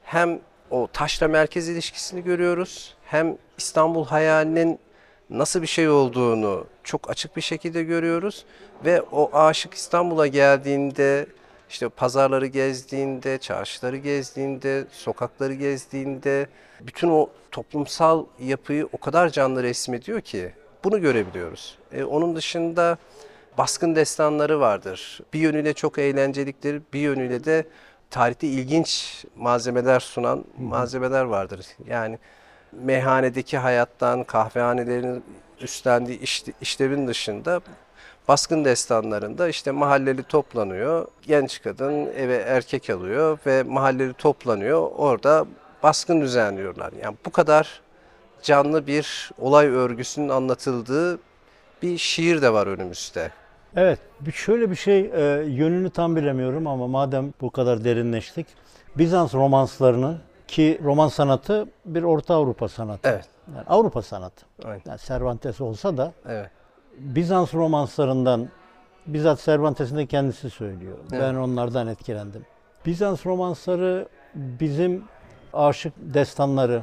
hem 0.04 0.40
o 0.72 0.88
taşla 0.94 1.28
merkez 1.28 1.70
ilişkisini 1.70 2.24
görüyoruz 2.24 2.96
hem 3.08 3.38
İstanbul 3.58 4.06
hayalinin 4.06 4.80
nasıl 5.30 5.62
bir 5.62 5.68
şey 5.68 5.90
olduğunu 5.90 6.68
çok 6.84 7.10
açık 7.10 7.36
bir 7.36 7.42
şekilde 7.42 7.84
görüyoruz 7.84 8.46
ve 8.86 9.02
o 9.02 9.30
aşık 9.34 9.74
İstanbul'a 9.74 10.28
geldiğinde 10.28 11.26
işte 11.70 11.90
pazarları 11.90 12.48
gezdiğinde, 12.48 13.38
çarşıları 13.38 13.98
gezdiğinde, 13.98 14.86
sokakları 14.92 15.54
gezdiğinde 15.54 16.48
bütün 16.82 17.10
o 17.10 17.30
toplumsal 17.52 18.26
yapıyı 18.40 18.90
o 18.94 18.98
kadar 18.98 19.30
canlı 19.30 19.64
resmediyor 19.64 20.22
ki 20.22 20.52
bunu 20.84 21.02
görebiliyoruz. 21.02 21.78
E, 21.92 22.04
onun 22.04 22.36
dışında 22.36 22.98
baskın 23.58 23.96
destanları 23.96 24.60
vardır. 24.60 25.20
Bir 25.34 25.40
yönüyle 25.40 25.74
çok 25.74 25.98
eğlenceliktir, 25.98 26.82
bir 26.94 27.00
yönüyle 27.00 27.46
de 27.46 27.66
tarihte 28.10 28.48
ilginç 28.48 29.24
malzemeler 29.36 30.00
sunan 30.00 30.46
malzemeler 30.60 31.24
vardır. 31.24 31.66
Yani 31.88 32.20
meyhanedeki 32.84 33.57
hayattan, 33.57 34.24
kahvehanelerin 34.24 35.24
üstlendiği 35.62 36.19
iş- 36.19 36.43
işlevin 36.62 37.07
dışında 37.07 37.62
baskın 38.27 38.65
destanlarında 38.65 39.50
işte 39.50 39.72
mahalleli 39.72 40.24
toplanıyor, 40.24 41.07
genç 41.22 41.62
kadın 41.62 42.05
eve 42.05 42.36
erkek 42.36 42.89
alıyor 42.89 43.38
ve 43.46 43.63
mahalleli 43.63 44.13
toplanıyor, 44.13 44.91
orada 44.98 45.46
baskın 45.84 46.22
düzenliyorlar. 46.22 46.93
Yani 47.03 47.15
bu 47.25 47.31
kadar 47.31 47.81
canlı 48.43 48.88
bir 48.88 49.31
olay 49.39 49.67
örgüsünün 49.67 50.29
anlatıldığı 50.29 51.19
bir 51.81 51.98
şiir 51.98 52.41
de 52.41 52.53
var 52.53 52.67
önümüzde. 52.67 53.31
Evet, 53.75 54.00
şöyle 54.34 54.72
bir 54.72 54.75
şey 54.75 55.00
e, 55.00 55.43
yönünü 55.48 55.89
tam 55.89 56.15
bilemiyorum 56.15 56.67
ama 56.67 56.88
madem 56.88 57.34
bu 57.41 57.50
kadar 57.50 57.84
derinleştik. 57.84 58.48
Bizans 58.98 59.34
romanslarının 59.34 60.19
ki 60.48 60.80
roman 60.84 61.08
sanatı 61.08 61.68
bir 61.86 62.04
Orta 62.04 62.36
Avrupa 62.36 62.68
sanatı. 62.68 63.10
Evet. 63.10 63.25
Yani 63.56 63.66
Avrupa 63.68 64.01
sanatı. 64.01 64.46
Aynen. 64.66 64.82
Yani 64.88 65.00
Cervantes 65.00 65.62
olsa 65.62 65.98
da 65.98 66.13
Evet. 66.30 66.50
Bizans 66.98 67.54
romanslarından 67.54 68.50
bizzat 69.08 69.39
Cervantes'in 69.42 69.98
de 69.98 70.06
kendisi 70.06 70.50
söylüyor. 70.50 70.98
Evet. 71.12 71.22
Ben 71.22 71.36
onlardan 71.36 71.88
etkilendim. 71.88 72.46
Bizans 72.86 73.25
romansları 73.25 74.08
bizim 74.36 75.04
aşık 75.54 75.94
destanları, 75.98 76.82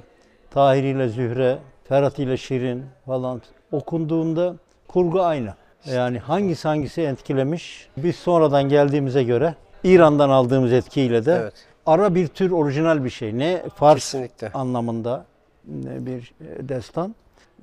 Tahir 0.50 0.82
ile 0.82 1.08
Zühre, 1.08 1.58
Ferhat 1.88 2.18
ile 2.18 2.36
Şirin 2.36 2.84
falan 3.06 3.42
okunduğunda 3.72 4.54
kurgu 4.88 5.22
aynı. 5.22 5.54
Yani 5.86 6.18
hangisi 6.18 6.68
hangisi 6.68 7.02
etkilemiş. 7.02 7.88
Biz 7.96 8.16
sonradan 8.16 8.62
geldiğimize 8.68 9.22
göre 9.24 9.54
İran'dan 9.84 10.30
aldığımız 10.30 10.72
etkiyle 10.72 11.26
de 11.26 11.32
Evet. 11.42 11.54
Ara 11.86 12.14
bir 12.14 12.28
tür 12.28 12.50
orijinal 12.50 13.04
bir 13.04 13.10
şey. 13.10 13.38
Ne 13.38 13.62
Fars 13.76 13.94
Kesinlikle. 13.94 14.52
anlamında 14.52 15.26
ne 15.66 16.06
bir 16.06 16.34
e, 16.40 16.68
destan. 16.68 17.14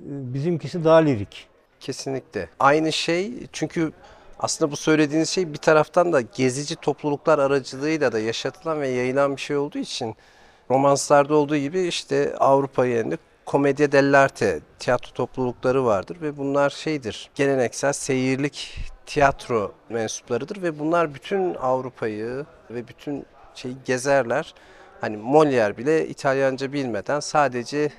Bizimkisi 0.05 0.83
daha 0.83 0.97
lirik. 0.97 1.47
Kesinlikle. 1.79 2.49
Aynı 2.59 2.91
şey 2.91 3.33
çünkü 3.51 3.91
aslında 4.39 4.71
bu 4.71 4.75
söylediğiniz 4.75 5.29
şey 5.29 5.53
bir 5.53 5.57
taraftan 5.57 6.13
da 6.13 6.21
gezici 6.21 6.75
topluluklar 6.75 7.39
aracılığıyla 7.39 8.11
da 8.11 8.19
yaşatılan 8.19 8.81
ve 8.81 8.87
yayılan 8.87 9.35
bir 9.35 9.41
şey 9.41 9.57
olduğu 9.57 9.77
için 9.77 10.15
romanslarda 10.71 11.35
olduğu 11.35 11.57
gibi 11.57 11.81
işte 11.81 12.35
Avrupa 12.39 12.85
yerine 12.85 13.17
komedya 13.45 13.91
dell'arte 13.91 14.59
tiyatro 14.79 15.13
toplulukları 15.13 15.85
vardır 15.85 16.17
ve 16.21 16.37
bunlar 16.37 16.69
şeydir 16.69 17.29
geleneksel 17.35 17.93
seyirlik 17.93 18.77
tiyatro 19.05 19.71
mensuplarıdır 19.89 20.61
ve 20.61 20.79
bunlar 20.79 21.13
bütün 21.13 21.55
Avrupa'yı 21.55 22.45
ve 22.69 22.87
bütün 22.87 23.25
şeyi 23.55 23.75
gezerler. 23.85 24.53
Hani 25.01 25.17
Molière 25.17 25.77
bile 25.77 26.07
İtalyanca 26.07 26.73
bilmeden 26.73 27.19
sadece 27.19 27.89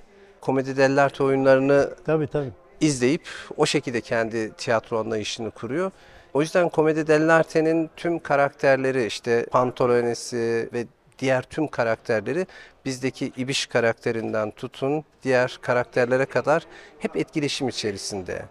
komedi 0.41 0.77
dell'arte 0.77 1.25
oyunlarını 1.25 1.91
Tabii 2.07 2.27
tabii. 2.27 2.51
izleyip 2.81 3.29
o 3.57 3.67
şekilde 3.67 4.01
kendi 4.01 4.53
tiyatro 4.53 4.99
anlayışını 4.99 5.51
kuruyor. 5.51 5.91
O 6.35 6.41
yüzden 6.41 6.69
Komedi 6.69 7.07
dell'arte'nin 7.07 7.91
tüm 7.97 8.19
karakterleri 8.19 9.07
işte 9.07 9.47
Pantolones'i 9.51 10.69
ve 10.73 10.87
diğer 11.19 11.43
tüm 11.43 11.69
karakterleri 11.69 12.47
bizdeki 12.85 13.33
İbiş 13.37 13.67
karakterinden 13.67 14.51
tutun 14.51 15.05
diğer 15.23 15.59
karakterlere 15.63 16.25
kadar 16.25 16.67
hep 16.99 17.17
etkileşim 17.17 17.69
içerisinde. 17.69 18.43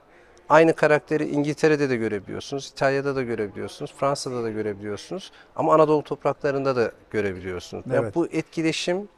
Aynı 0.52 0.74
karakteri 0.74 1.30
İngiltere'de 1.30 1.90
de 1.90 1.96
görebiliyorsunuz, 1.96 2.68
İtalya'da 2.68 3.16
da 3.16 3.22
görebiliyorsunuz, 3.24 3.94
Fransa'da 3.98 4.44
da 4.44 4.50
görebiliyorsunuz 4.50 5.32
ama 5.56 5.74
Anadolu 5.74 6.04
topraklarında 6.04 6.76
da 6.76 6.92
görebiliyorsunuz. 7.12 7.84
Yani 7.88 8.00
Evet. 8.04 8.16
bu 8.16 8.28
etkileşim 8.28 9.10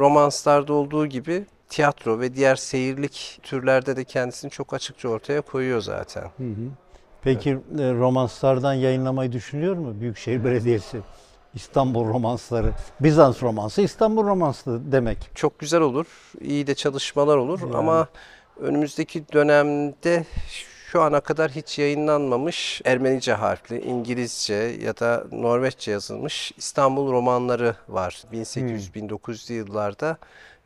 romanslarda 0.00 0.72
olduğu 0.72 1.06
gibi 1.06 1.44
tiyatro 1.68 2.20
ve 2.20 2.34
diğer 2.34 2.56
seyirlik 2.56 3.40
türlerde 3.42 3.96
de 3.96 4.04
kendisini 4.04 4.50
çok 4.50 4.74
açıkça 4.74 5.08
ortaya 5.08 5.40
koyuyor 5.40 5.80
zaten. 5.80 6.22
Hı 6.22 6.44
hı. 6.44 6.68
Peki 7.22 7.50
e, 7.50 7.92
romanslardan 7.92 8.74
yayınlamayı 8.74 9.32
düşünüyor 9.32 9.76
mu 9.76 10.00
Büyükşehir 10.00 10.44
Belediyesi? 10.44 11.00
İstanbul 11.54 12.08
romansları, 12.08 12.72
Bizans 13.00 13.42
romansı, 13.42 13.82
İstanbul 13.82 14.26
romansı 14.26 14.92
demek. 14.92 15.30
Çok 15.34 15.58
güzel 15.58 15.80
olur, 15.80 16.06
iyi 16.40 16.66
de 16.66 16.74
çalışmalar 16.74 17.36
olur 17.36 17.60
Yani. 17.60 17.76
ama 17.76 18.08
önümüzdeki 18.60 19.24
dönemde 19.32 20.24
şu 20.92 21.02
ana 21.02 21.20
kadar 21.20 21.50
hiç 21.50 21.78
yayınlanmamış 21.78 22.82
Ermenice 22.84 23.32
harfli, 23.32 23.80
İngilizce 23.80 24.54
ya 24.54 24.96
da 24.96 25.24
Norveççe 25.32 25.90
yazılmış 25.90 26.52
İstanbul 26.56 27.12
romanları 27.12 27.76
var. 27.88 28.22
1800-1900'lü 28.32 29.52
yıllarda 29.52 30.16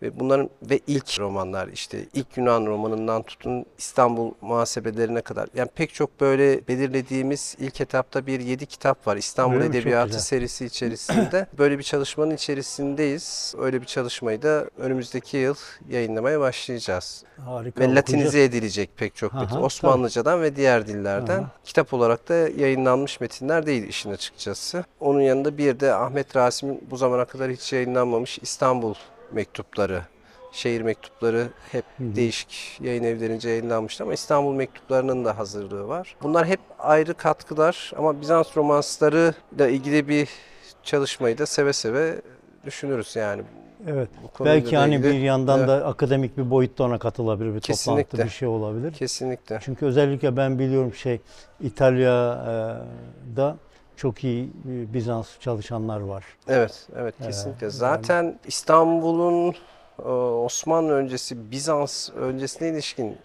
ve 0.04 0.20
bunların 0.20 0.50
ve 0.62 0.80
ilk 0.86 1.20
romanlar 1.20 1.68
işte 1.68 1.98
ilk 2.14 2.36
Yunan 2.36 2.66
romanından 2.66 3.22
tutun 3.22 3.66
İstanbul 3.78 4.32
muhasebelerine 4.40 5.20
kadar 5.20 5.48
yani 5.54 5.68
pek 5.74 5.94
çok 5.94 6.20
böyle 6.20 6.68
belirlediğimiz 6.68 7.56
ilk 7.58 7.80
etapta 7.80 8.26
bir 8.26 8.40
yedi 8.40 8.66
kitap 8.66 9.06
var 9.06 9.16
İstanbul 9.16 9.54
Öyle 9.56 9.66
Edebiyatı 9.66 10.22
serisi 10.22 10.64
içerisinde. 10.64 11.46
Böyle 11.58 11.78
bir 11.78 11.82
çalışmanın 11.82 12.34
içerisindeyiz. 12.34 13.54
Öyle 13.58 13.80
bir 13.80 13.86
çalışmayı 13.86 14.42
da 14.42 14.70
önümüzdeki 14.78 15.36
yıl 15.36 15.54
yayınlamaya 15.88 16.40
başlayacağız. 16.40 17.24
Harika. 17.44 17.80
Ve 17.80 17.94
latinize 17.94 18.44
edilecek 18.44 18.90
pek 18.96 19.16
çok 19.16 19.34
metin. 19.34 19.56
Osmanlıcadan 19.56 20.42
ve 20.42 20.56
diğer 20.56 20.86
dillerden. 20.86 21.40
Aha. 21.40 21.50
Kitap 21.64 21.94
olarak 21.94 22.28
da 22.28 22.34
yayınlanmış 22.34 23.20
metinler 23.20 23.66
değil 23.66 23.88
işin 23.88 24.10
açıkçası. 24.10 24.84
Onun 25.00 25.20
yanında 25.20 25.58
bir 25.58 25.80
de 25.80 25.94
Ahmet 25.94 26.36
Rasim'in 26.36 26.86
bu 26.90 26.96
zamana 26.96 27.24
kadar 27.24 27.50
hiç 27.50 27.72
yayınlanmamış 27.72 28.38
İstanbul 28.42 28.94
mektupları, 29.32 30.02
şehir 30.52 30.80
mektupları 30.82 31.48
hep 31.72 31.84
değişik 31.98 32.78
yayın 32.80 33.04
evlerince 33.04 33.48
yayınlanmıştı 33.48 34.04
ama 34.04 34.14
İstanbul 34.14 34.54
mektuplarının 34.54 35.24
da 35.24 35.38
hazırlığı 35.38 35.88
var. 35.88 36.16
Bunlar 36.22 36.46
hep 36.46 36.60
ayrı 36.78 37.14
katkılar 37.14 37.92
ama 37.96 38.20
Bizans 38.20 38.56
romanslarıyla 38.56 39.68
ilgili 39.68 40.08
bir 40.08 40.28
çalışmayı 40.82 41.38
da 41.38 41.46
seve 41.46 41.72
seve 41.72 42.20
düşünürüz 42.66 43.16
yani. 43.16 43.42
Evet. 43.88 44.08
Belki 44.40 44.76
hani 44.76 44.94
ilgili- 44.94 45.12
bir 45.12 45.18
yandan 45.18 45.58
Evet. 45.58 45.68
da 45.68 45.86
akademik 45.86 46.38
bir 46.38 46.50
boyutta 46.50 46.84
ona 46.84 46.98
katılabilir, 46.98 47.54
bir 47.54 47.60
Kesinlikle. 47.60 48.02
toplantı 48.04 48.24
bir 48.26 48.30
şey 48.32 48.48
olabilir. 48.48 48.92
Kesinlikle. 48.92 49.58
Çünkü 49.62 49.86
özellikle 49.86 50.36
ben 50.36 50.58
biliyorum 50.58 50.94
şey 50.94 51.20
İtalya'da 51.60 53.56
çok 53.96 54.24
iyi 54.24 54.44
e, 54.44 54.92
Bizans 54.94 55.38
çalışanlar 55.40 56.00
var. 56.00 56.24
Evet, 56.48 56.88
evet 56.96 57.14
Ee, 57.20 57.26
kesinlikle. 57.26 57.64
yani- 57.66 57.72
Zaten 57.72 58.38
İstanbul'un 58.46 59.54
e, 59.98 60.08
Osmanlı 60.44 60.92
öncesi, 60.92 61.50
Bizans 61.50 62.10
öncesine 62.10 62.68
ilişkin 62.68 63.18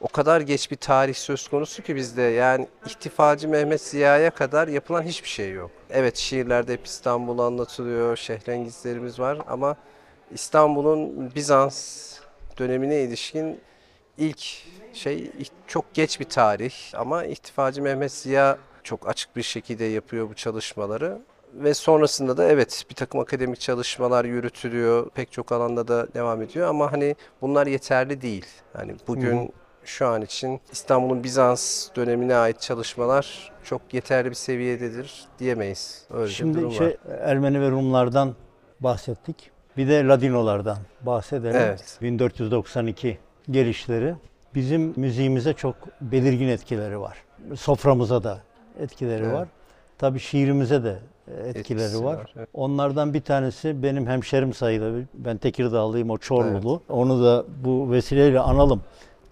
o 0.00 0.08
kadar 0.08 0.40
geç 0.40 0.70
bir 0.70 0.76
tarih 0.76 1.14
söz 1.14 1.48
konusu 1.48 1.82
ki 1.82 1.96
bizde. 1.96 2.22
Yani 2.22 2.68
ihtifacı 2.86 3.48
Mehmet 3.48 3.80
Ziya'ya 3.80 4.30
kadar 4.30 4.68
yapılan 4.68 5.02
hiçbir 5.02 5.28
şey 5.28 5.52
yok. 5.52 5.70
Evet 5.90 6.16
şiirlerde 6.16 6.72
hep 6.72 6.86
İstanbul 6.86 7.38
anlatılıyor, 7.38 8.16
şehrengizlerimiz 8.16 9.18
var 9.20 9.38
ama 9.48 9.76
İstanbul'un 10.30 11.34
Bizans 11.34 12.08
dönemine 12.58 13.00
ilişkin 13.00 13.60
ilk 14.18 14.38
şey 14.92 15.30
çok 15.66 15.94
geç 15.94 16.20
bir 16.20 16.24
tarih 16.24 16.74
ama 16.96 17.24
ihtifacı 17.24 17.82
Mehmet 17.82 18.12
Ziya 18.12 18.58
çok 18.88 19.08
açık 19.08 19.36
bir 19.36 19.42
şekilde 19.42 19.84
yapıyor 19.84 20.30
bu 20.30 20.34
çalışmaları. 20.34 21.18
Ve 21.54 21.74
sonrasında 21.74 22.36
da 22.36 22.44
evet 22.44 22.84
bir 22.90 22.94
takım 22.94 23.20
akademik 23.20 23.60
çalışmalar 23.60 24.24
yürütülüyor. 24.24 25.10
Pek 25.10 25.32
çok 25.32 25.52
alanda 25.52 25.88
da 25.88 26.14
devam 26.14 26.42
ediyor 26.42 26.68
ama 26.68 26.92
hani 26.92 27.16
bunlar 27.40 27.66
yeterli 27.66 28.20
değil. 28.20 28.46
Hani 28.72 28.94
bugün 29.08 29.52
şu 29.84 30.06
an 30.06 30.22
için 30.22 30.60
İstanbul'un 30.72 31.24
Bizans 31.24 31.88
dönemine 31.96 32.34
ait 32.34 32.60
çalışmalar 32.60 33.52
çok 33.64 33.94
yeterli 33.94 34.30
bir 34.30 34.34
seviyededir 34.34 35.24
diyemeyiz. 35.38 36.06
Öyle 36.10 36.24
bir 36.24 36.30
Şimdi 36.30 36.58
durum 36.58 36.72
şey 36.72 36.86
var. 36.86 36.96
Ermeni 37.20 37.60
ve 37.60 37.70
Rumlardan 37.70 38.34
bahsettik. 38.80 39.50
Bir 39.76 39.88
de 39.88 40.04
Ladinolardan 40.04 40.78
bahsedelim. 41.00 41.60
Evet. 41.60 41.98
1492 42.02 43.18
gelişleri 43.50 44.14
bizim 44.54 44.94
müziğimize 44.96 45.52
çok 45.52 45.76
belirgin 46.00 46.48
etkileri 46.48 47.00
var. 47.00 47.18
Soframıza 47.56 48.24
da 48.24 48.47
etkileri 48.80 49.22
Evet. 49.24 49.34
var. 49.34 49.48
Tabii 49.98 50.18
şiirimize 50.20 50.84
de 50.84 50.98
etkileri 51.28 51.58
Etkisi 51.84 52.04
var. 52.04 52.14
var, 52.16 52.32
evet. 52.36 52.48
Onlardan 52.54 53.14
bir 53.14 53.20
tanesi 53.20 53.82
benim 53.82 54.06
hemşerim 54.06 54.52
sayılır. 54.54 55.04
Ben 55.14 55.36
Tekirdağlıyım, 55.38 56.10
o 56.10 56.18
Çorlulu. 56.18 56.82
Onu 56.88 57.24
da 57.24 57.44
bu 57.64 57.90
vesileyle 57.92 58.40
analım. 58.40 58.82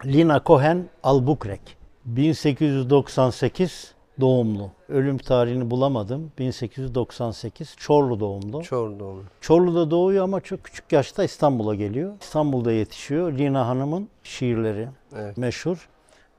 Lina 0.05 0.43
Cohen 0.47 0.85
Albuquerque. 1.03 1.75
1898 2.05 3.95
doğumlu. 4.21 4.71
Ölüm 4.89 5.19
tarihini 5.19 5.71
bulamadım. 5.71 6.33
1898 6.39 7.75
Çorlu 7.77 8.21
doğumlu. 8.21 8.63
Çorlu. 8.63 9.23
Çorlu'da 9.41 9.91
doğuyor 9.91 10.25
ama 10.25 10.41
çok 10.41 10.65
küçük 10.65 10.93
yaşta 10.93 11.25
İstanbul'a 11.25 11.75
geliyor. 11.75 12.13
İstanbul'da 12.21 12.73
yetişiyor. 12.73 13.33
Lina 13.33 13.69
Hanım'ın 13.69 14.09
şiirleri 14.23 14.89
Evet. 15.17 15.37
meşhur. 15.37 15.89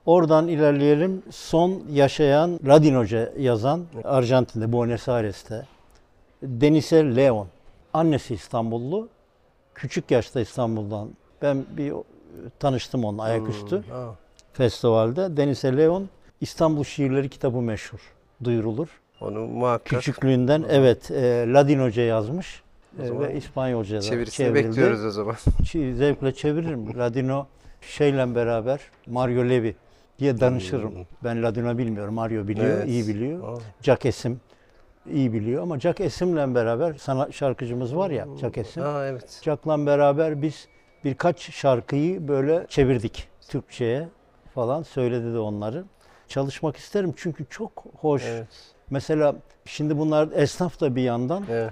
Oradan 0.08 0.48
ilerleyelim. 0.48 1.24
Son 1.32 1.84
yaşayan 1.92 2.60
Radin 2.68 2.96
Hoca 2.96 3.34
yazan 3.40 3.86
Arjantin'de, 4.04 4.72
Buenos 4.72 5.10
Aires'te. 5.10 5.66
Denise 6.44 7.16
Leon. 7.16 7.48
Annesi 7.94 8.34
İstanbullu. 8.34 9.08
Küçük 9.76 10.12
yaşta 10.12 10.40
İstanbul'dan. 10.40 11.10
Ben 11.42 11.66
bir 11.78 11.94
tanıştım 12.60 13.06
onunla 13.06 13.24
ayaküstü 13.24 13.78
Hmm, 13.78 13.84
festivalde. 14.54 15.38
Denise 15.38 15.78
Leon 15.78 16.10
İstanbul 16.42 16.84
Şiirleri 16.84 17.30
kitabı 17.30 17.62
meşhur. 17.62 18.00
Duyurulur. 18.44 18.88
onu 19.22 19.40
muhakkak 19.40 19.86
Küçüklüğünden 20.00 20.66
evet 20.70 21.12
e, 21.12 21.46
Ladin 21.54 21.80
Hoca 21.80 22.04
yazmış 22.04 22.64
e, 23.04 23.20
ve 23.20 23.36
İspanyolca 23.36 24.02
çevirisini 24.02 24.46
çevrildi. 24.48 24.68
bekliyoruz 24.68 25.06
o 25.06 25.12
zaman. 25.12 25.36
Zevkle 25.74 26.34
çeviririm. 26.34 27.00
Ladino 27.00 27.46
şeyle 27.82 28.36
beraber 28.36 28.80
Mario 29.08 29.50
Levi 29.50 29.76
diye 30.20 30.40
danışırım. 30.40 30.96
Hmm. 30.96 31.04
Ben 31.24 31.44
Ladino 31.44 31.78
bilmiyorum. 31.78 32.14
Mario 32.14 32.48
biliyor, 32.48 32.68
Evet. 32.78 32.88
iyi 32.88 33.08
biliyor. 33.08 33.54
Aa, 33.54 33.60
Jack 33.82 34.06
Esim 34.06 34.42
iyi 35.12 35.34
biliyor 35.34 35.64
ama 35.64 35.80
Jack 35.80 36.02
Esim'le 36.02 36.56
beraber 36.56 36.94
sana 37.00 37.32
şarkıcımız 37.32 37.96
var 37.96 38.10
ya 38.10 38.28
Jack 38.42 38.58
Esim. 38.58 38.84
Aa, 38.84 39.06
evet. 39.06 39.42
Jack'la 39.44 39.86
beraber 39.86 40.42
biz 40.42 40.68
birkaç 41.04 41.52
şarkıyı 41.54 42.28
böyle 42.28 42.66
çevirdik 42.70 43.28
Türkçe'ye 43.50 44.08
falan 44.56 44.84
söyledi 44.84 45.34
de 45.34 45.40
onları. 45.40 45.84
Çalışmak 46.28 46.78
isterim 46.78 47.14
çünkü 47.18 47.46
çok 47.50 47.84
hoş. 48.00 48.24
Evet. 48.26 48.48
Mesela 48.90 49.36
şimdi 49.66 49.98
bunlar 49.98 50.30
esnaf 50.36 50.82
da 50.82 50.96
bir 50.96 51.02
yandan 51.02 51.44
Evet. 51.52 51.72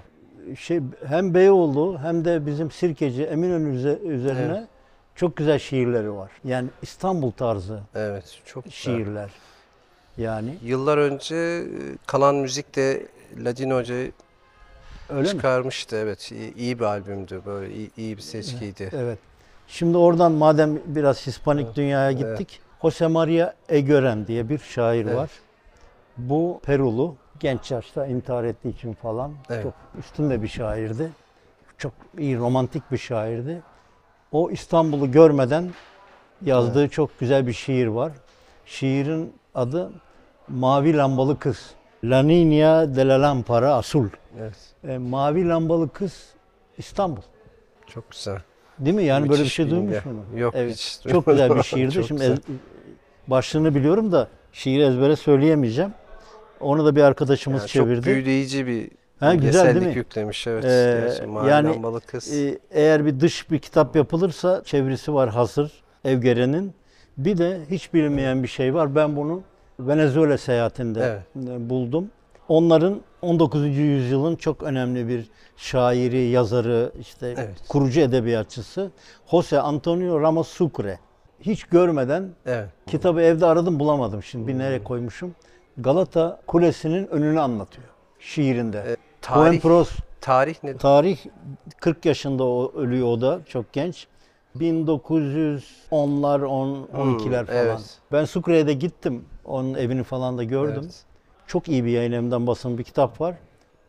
şey 0.58 0.80
hem 1.06 1.34
Beyoğlu 1.34 1.98
hem 2.02 2.24
de 2.24 2.46
bizim 2.46 2.70
Sirkeci 2.70 3.24
Eminönü 3.24 3.76
üze- 3.76 3.98
üzerine 4.02 4.56
Evet. 4.58 4.68
Çok 5.16 5.36
güzel 5.36 5.58
şiirleri 5.58 6.12
var. 6.14 6.30
Yani 6.44 6.68
İstanbul 6.82 7.30
tarzı 7.30 7.80
Evet. 7.94 8.38
Çok 8.46 8.64
güzel. 8.64 8.76
şiirler. 8.76 9.30
Yani 10.18 10.54
Yıllar 10.62 10.98
önce 10.98 11.36
e, 11.36 11.64
kalan 12.06 12.34
müzik 12.34 12.76
de 12.76 13.06
Ladin 13.44 13.70
Hoca 13.70 13.94
öyle 13.94 14.12
mi? 15.20 15.28
çıkarmıştı. 15.28 15.96
Evet. 15.96 16.32
İyi, 16.32 16.54
iyi 16.54 16.78
bir 16.78 16.84
albümdü. 16.84 17.42
Böyle 17.46 17.74
iyi, 17.74 17.90
iyi 17.96 18.16
bir 18.16 18.22
seçkiydi. 18.22 18.90
Evet. 18.92 19.18
Şimdi 19.68 19.98
oradan 19.98 20.32
madem 20.32 20.78
biraz 20.86 21.26
Hispanik 21.26 21.76
dünyaya 21.76 22.12
gittik. 22.12 22.60
Jose 22.82 23.06
Maria 23.06 23.54
Egören 23.68 24.26
diye 24.26 24.48
bir 24.48 24.58
şair 24.58 25.04
Evet. 25.04 25.16
var. 25.16 25.30
Bu 26.16 26.60
Perulu. 26.64 27.16
Genç 27.40 27.70
yaşta 27.70 28.06
intihar 28.06 28.44
ettiği 28.44 28.68
için 28.68 28.92
falan 28.92 29.32
Evet. 29.50 29.62
çok 29.62 29.74
üstünde 29.98 30.42
bir 30.42 30.48
şairdi. 30.48 31.10
Çok 31.78 31.92
iyi 32.18 32.38
romantik 32.38 32.92
bir 32.92 32.98
şairdi. 32.98 33.62
O 34.32 34.50
İstanbul'u 34.50 35.12
görmeden 35.12 35.70
yazdığı 36.44 36.88
çok 36.88 37.20
güzel 37.20 37.46
bir 37.46 37.52
şiir 37.52 37.86
var. 37.86 38.12
Şiirin 38.66 39.32
adı 39.54 39.90
Mavi 40.48 40.96
Lambalı 40.96 41.38
Kız. 41.38 41.70
La 42.04 42.20
Niña 42.20 42.96
de 42.96 43.08
la 43.08 43.22
Lampara 43.22 43.74
Azul. 43.74 44.08
Evet. 44.40 44.56
E, 44.88 44.98
mavi 44.98 45.48
lambalı 45.48 45.88
kız 45.88 46.24
İstanbul. 46.78 47.22
Çok 47.86 48.10
güzel. 48.10 48.38
Değil 48.78 48.96
mi? 48.96 49.04
Yani 49.04 49.22
böyle 49.22 49.32
bir 49.32 49.38
Müthiş 49.38 49.54
şey 49.54 49.70
duymuş 49.70 49.94
musun? 50.04 50.24
Yok 50.36 50.54
Evet. 50.56 50.74
hiç 50.76 50.98
Çok 51.12 51.26
güzel 51.26 51.44
bir 51.44 51.48
duymadım. 51.48 51.64
şiirdi. 51.64 51.94
Çok 51.94 52.06
Şimdi 52.06 52.20
güzel. 52.20 52.32
ez- 52.32 52.38
başlığını 53.26 53.74
biliyorum 53.74 54.12
da 54.12 54.28
şiiri 54.52 54.82
ezbere 54.82 55.16
söyleyemeyeceğim. 55.16 55.92
Onu 56.60 56.84
da 56.86 56.96
bir 56.96 57.02
arkadaşımız 57.02 57.60
Yani 57.60 57.68
çok 57.68 57.82
çevirdi. 57.86 58.06
büyüleyici 58.06 58.66
bir 58.66 58.90
Ha, 59.20 59.34
güzel 59.34 59.74
değil 59.74 59.86
mi? 59.86 59.94
yüklemiş. 59.94 60.46
Evet. 60.46 60.64
Ee, 60.64 61.10
yani, 61.48 61.68
Lambalı 61.68 62.00
Kız. 62.00 62.32
Ee, 62.32 62.58
eğer 62.70 63.06
bir 63.06 63.20
dış 63.20 63.50
bir 63.50 63.58
kitap 63.58 63.96
yapılırsa 63.96 64.62
çevirisi 64.64 65.14
var 65.14 65.30
hazır 65.30 65.72
Evgeren'in. 66.04 66.74
Bir 67.18 67.38
de 67.38 67.60
hiç 67.70 67.94
bilinmeyen 67.94 68.42
bir 68.42 68.48
şey 68.48 68.74
var. 68.74 68.94
Ben 68.94 69.16
bunu 69.16 69.42
Venezuela 69.80 70.38
seyahatinde 70.38 71.00
Evet. 71.36 71.48
e, 71.48 71.70
buldum. 71.70 72.10
Onların 72.48 73.00
19. 73.22 73.76
yüzyılın 73.76 74.36
çok 74.36 74.62
önemli 74.62 75.08
bir 75.08 75.30
şairi, 75.56 76.20
yazarı, 76.22 76.92
işte 77.00 77.34
Evet. 77.38 77.68
kurucu 77.68 78.00
edebiyatçısı 78.00 78.90
Jose 79.30 79.60
Antonio 79.60 80.20
Ramos 80.20 80.48
Sucre. 80.48 80.98
Hiç 81.40 81.64
görmeden 81.64 82.28
Evet. 82.46 82.68
kitabı 82.86 83.20
evde 83.20 83.46
aradım 83.46 83.80
bulamadım 83.80 84.22
şimdi 84.22 84.46
bir 84.46 84.58
nereye 84.58 84.84
koymuşum. 84.84 85.34
Galata 85.78 86.40
Kulesi'nin 86.46 87.06
önünü 87.06 87.40
anlatıyor 87.40 87.88
şiirinde. 88.18 88.78
E, 88.78 88.96
Tarih, 89.26 89.60
tarih, 89.60 89.86
tarih 90.20 90.64
ne? 90.64 90.76
Tarih 90.76 91.18
40 91.80 92.06
yaşında 92.06 92.44
o, 92.44 92.72
ölüyor 92.76 93.06
o 93.06 93.20
da 93.20 93.40
çok 93.48 93.72
genç. 93.72 94.06
1910'lar, 94.56 96.44
10, 96.44 96.88
12'ler 96.94 97.40
Hmm, 97.40 97.46
falan. 97.46 97.58
evet. 97.58 97.98
Ben 98.12 98.24
Sucre'ye 98.24 98.66
de 98.66 98.72
gittim. 98.72 99.24
Onun 99.44 99.74
evini 99.74 100.02
falan 100.02 100.38
da 100.38 100.44
gördüm. 100.44 100.82
Evet. 100.84 101.04
Çok 101.46 101.68
iyi 101.68 101.84
bir 101.84 101.90
yayın 101.90 102.12
evinden 102.12 102.46
basın 102.46 102.78
bir 102.78 102.84
kitap 102.84 103.20
var. 103.20 103.34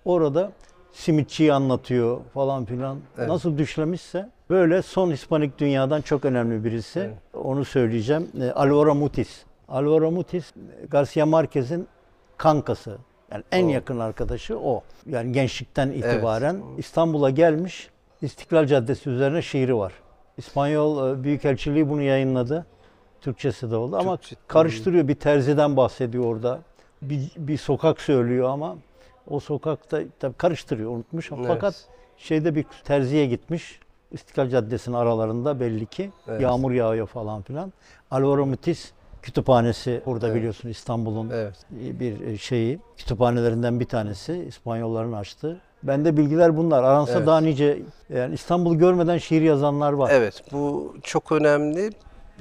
Orada 0.06 0.52
simitçiyi 0.92 1.54
anlatıyor 1.54 2.20
falan 2.34 2.66
filan. 2.66 2.98
Evet. 3.18 3.30
Nasıl 3.30 3.58
düşlemişse 3.58 4.30
böyle 4.50 4.82
son 4.82 5.12
Hispanik 5.12 5.60
dünyadan 5.60 6.02
çok 6.02 6.26
önemli 6.26 6.64
birisi. 6.64 7.00
Evet. 7.00 7.18
Onu 7.44 7.66
söyleyeceğim. 7.66 8.28
E, 8.42 8.52
Alvaro 8.52 8.96
Mutis. 8.96 9.44
Alvaro 9.70 10.12
Mutis 10.12 10.54
Garcia 10.90 11.26
Marquez'in 11.26 11.88
kankası. 12.38 12.98
Yani 13.32 13.44
en 13.52 13.66
O. 13.66 13.70
yakın 13.70 14.00
arkadaşı 14.00 14.60
o. 14.60 14.84
Yani 15.06 15.32
gençlikten 15.32 15.92
itibaren 15.92 16.64
İstanbul'a 16.78 17.30
gelmiş. 17.30 17.90
İstiklal 18.22 18.66
Caddesi 18.66 19.10
üzerine 19.10 19.42
şiiri 19.42 19.78
var. 19.78 19.94
İspanyol 20.38 21.12
e, 21.20 21.24
Büyükelçiliği 21.24 21.90
bunu 21.90 22.02
yayınladı. 22.02 22.66
Türkçesi 23.22 23.72
de 23.72 23.76
oldu 23.76 23.98
ama 23.98 24.14
Türkçe- 24.18 24.36
karıştırıyor. 24.48 25.08
Bir 25.08 25.16
terziden 25.16 25.78
bahsediyor 25.78 26.26
orada. 26.26 26.60
Bir, 27.02 27.32
bir 27.38 27.58
sokak 27.58 28.02
söylüyor 28.02 28.50
ama 28.50 28.76
o 29.28 29.40
sokakta 29.40 30.02
tabii 30.20 30.34
karıştırıyor 30.38 30.92
unutmuş. 30.92 31.32
Evet. 31.32 31.44
Fakat 31.48 31.86
şeyde 32.18 32.56
bir 32.56 32.66
terziye 32.84 33.26
gitmiş. 33.26 33.80
İstiklal 34.12 34.50
Caddesi'nin 34.50 34.96
aralarında 34.96 35.60
belli 35.60 35.86
ki 35.86 36.12
Evet. 36.28 36.42
yağmur 36.42 36.72
yağıyor 36.72 37.08
falan 37.08 37.42
filan. 37.42 37.74
Alvaro 38.12 38.46
Mutis 38.46 38.92
kütüphanesi 39.22 40.02
burada 40.06 40.28
Evet. 40.28 40.38
biliyorsun 40.38 40.70
İstanbul'un 40.70 41.30
Evet. 41.30 41.56
bir 41.72 42.38
şeyi 42.38 42.80
kütüphanelerinden 42.98 43.80
bir 43.80 43.86
tanesi 43.86 44.46
İspanyolların 44.48 45.14
açtığı. 45.14 45.62
Bende 45.84 46.18
bilgiler 46.18 46.58
bunlar. 46.58 46.84
Aransa 46.84 47.14
Evet. 47.18 47.28
daha 47.28 47.42
nice 47.42 47.80
yani 48.10 48.34
İstanbul'u 48.34 48.78
görmeden 48.78 49.18
şiir 49.18 49.42
yazanlar 49.42 49.94
var. 49.94 50.12
Evet 50.14 50.44
bu 50.52 50.96
çok 51.04 51.32
önemli. 51.32 51.90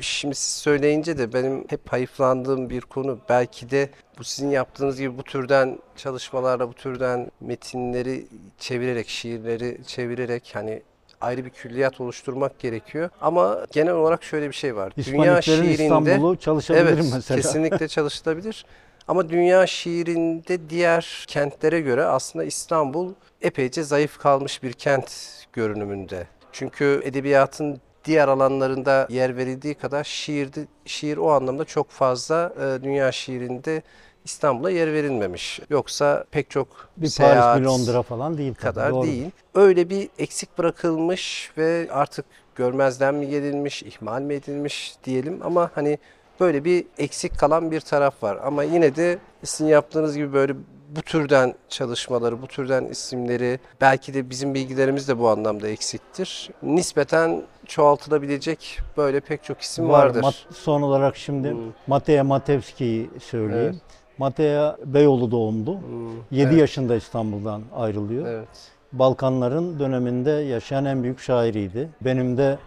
Şimdi 0.01 0.35
siz 0.35 0.55
söyleyince 0.57 1.19
de 1.19 1.33
benim 1.33 1.65
hep 1.69 1.93
hayıflandığım 1.93 2.71
bir 2.71 2.81
konu. 2.81 3.19
Belki 3.29 3.71
de 3.71 3.91
bu 4.19 4.25
sizin 4.25 4.51
yaptığınız 4.51 4.99
gibi 4.99 5.19
bu 5.19 5.23
türden 5.23 5.79
çalışmalarla 5.97 6.69
bu 6.69 6.73
türden 6.73 7.31
metinleri 7.41 8.27
çevirerek, 8.59 9.09
şiirleri 9.09 9.79
çevirerek 9.87 10.51
hani 10.55 10.83
ayrı 11.21 11.45
bir 11.45 11.51
külliyat 11.51 12.01
oluşturmak 12.01 12.59
gerekiyor. 12.59 13.11
Ama 13.21 13.67
genel 13.73 13.95
olarak 13.95 14.25
şöyle 14.25 14.49
bir 14.49 14.55
şey 14.55 14.77
var. 14.77 14.93
Dünya 15.07 15.43
şiirinde 15.43 15.83
İstanbul'u 15.83 16.37
çalışabilirim 16.37 16.99
evet, 16.99 17.13
mesela. 17.15 17.41
kesinlikle 17.41 17.89
çalışılabilir. 17.89 18.67
Ama 19.09 19.29
dünya 19.29 19.67
şiirinde 19.67 20.71
diğer 20.71 21.25
kentlere 21.29 21.81
göre 21.81 22.05
aslında 22.05 22.45
İstanbul 22.45 23.13
epeyce 23.43 23.83
zayıf 23.83 24.19
kalmış 24.19 24.63
bir 24.63 24.73
kent 24.73 25.13
görünümünde. 25.53 26.27
Çünkü 26.53 27.01
edebiyatın 27.05 27.81
diğer 28.05 28.29
alanlarında 28.29 29.07
yer 29.11 29.37
verildiği 29.37 29.75
kadar 29.75 30.05
şiirde 30.05 30.67
şiir 30.85 31.17
o 31.17 31.31
anlamda 31.31 31.65
çok 31.65 31.91
fazla 31.91 32.55
e, 32.61 32.85
dünya 32.85 33.13
şiirinde 33.13 33.83
İstanbul'a 34.31 34.71
yer 34.71 34.93
verilmemiş. 34.93 35.61
Yoksa 35.71 36.25
pek 36.31 36.51
çok 36.51 36.69
Bir 36.97 37.07
seyahat 37.07 37.45
Paris, 37.45 37.61
bir 37.61 37.67
Londra 37.67 38.03
falan 38.03 38.39
değil 38.39 38.55
tabii, 38.55 38.63
kadar 38.63 38.91
doğru. 38.93 39.03
değil. 39.07 39.31
Öyle 39.55 39.91
bir 39.91 40.09
eksik 40.19 40.59
bırakılmış 40.59 41.51
ve 41.59 41.89
artık 41.91 42.25
görmezden 42.55 43.15
mi 43.15 43.29
gelinmiş, 43.29 43.83
ihmal 43.83 44.23
mi 44.23 44.35
edilmiş 44.35 44.95
diyelim 45.05 45.41
ama 45.45 45.71
hani 45.75 45.99
böyle 46.41 46.65
bir 46.65 46.85
eksik 46.99 47.39
kalan 47.39 47.71
bir 47.71 47.81
taraf 47.81 48.23
var. 48.23 48.39
Ama 48.45 48.63
yine 48.63 48.97
de 48.97 49.19
sizin 49.45 49.67
yaptığınız 49.67 50.17
gibi 50.17 50.33
böyle 50.33 50.55
bu 50.97 51.03
türden 51.03 51.55
çalışmaları, 51.69 52.43
bu 52.43 52.47
türden 52.47 52.85
isimleri 52.85 53.61
belki 53.81 54.15
de 54.15 54.31
bizim 54.31 54.55
bilgilerimiz 54.55 55.09
de 55.09 55.19
bu 55.19 55.29
anlamda 55.29 55.69
eksiktir. 55.69 56.51
Nispeten 56.63 57.43
çoğaltılabilecek 57.67 58.81
böyle 58.97 59.21
pek 59.21 59.45
çok 59.45 59.61
isim 59.61 59.89
Var. 59.89 59.93
vardır. 60.07 60.23
Mat- 60.23 60.47
son 60.55 60.83
olarak 60.83 61.17
şimdi 61.17 61.51
Hmm. 61.51 61.59
Mateja 61.87 62.25
Matevski'yi 62.25 63.11
söyleyeyim. 63.21 63.65
Evet. 63.73 63.83
Mateja 64.19 64.77
Beyoğlu 64.85 65.31
doğumlu. 65.31 65.73
Hmm, 65.81 66.09
7 66.31 66.49
evet, 66.49 66.59
yaşında 66.59 66.97
İstanbul'dan 66.97 67.63
ayrılıyor. 67.75 68.27
Evet. 68.27 68.49
Balkanların 68.93 69.79
döneminde 69.79 70.31
yaşayan 70.31 70.85
en 70.85 71.03
büyük 71.03 71.21
şairiydi. 71.21 71.89
Benim 72.01 72.37
de 72.39 72.59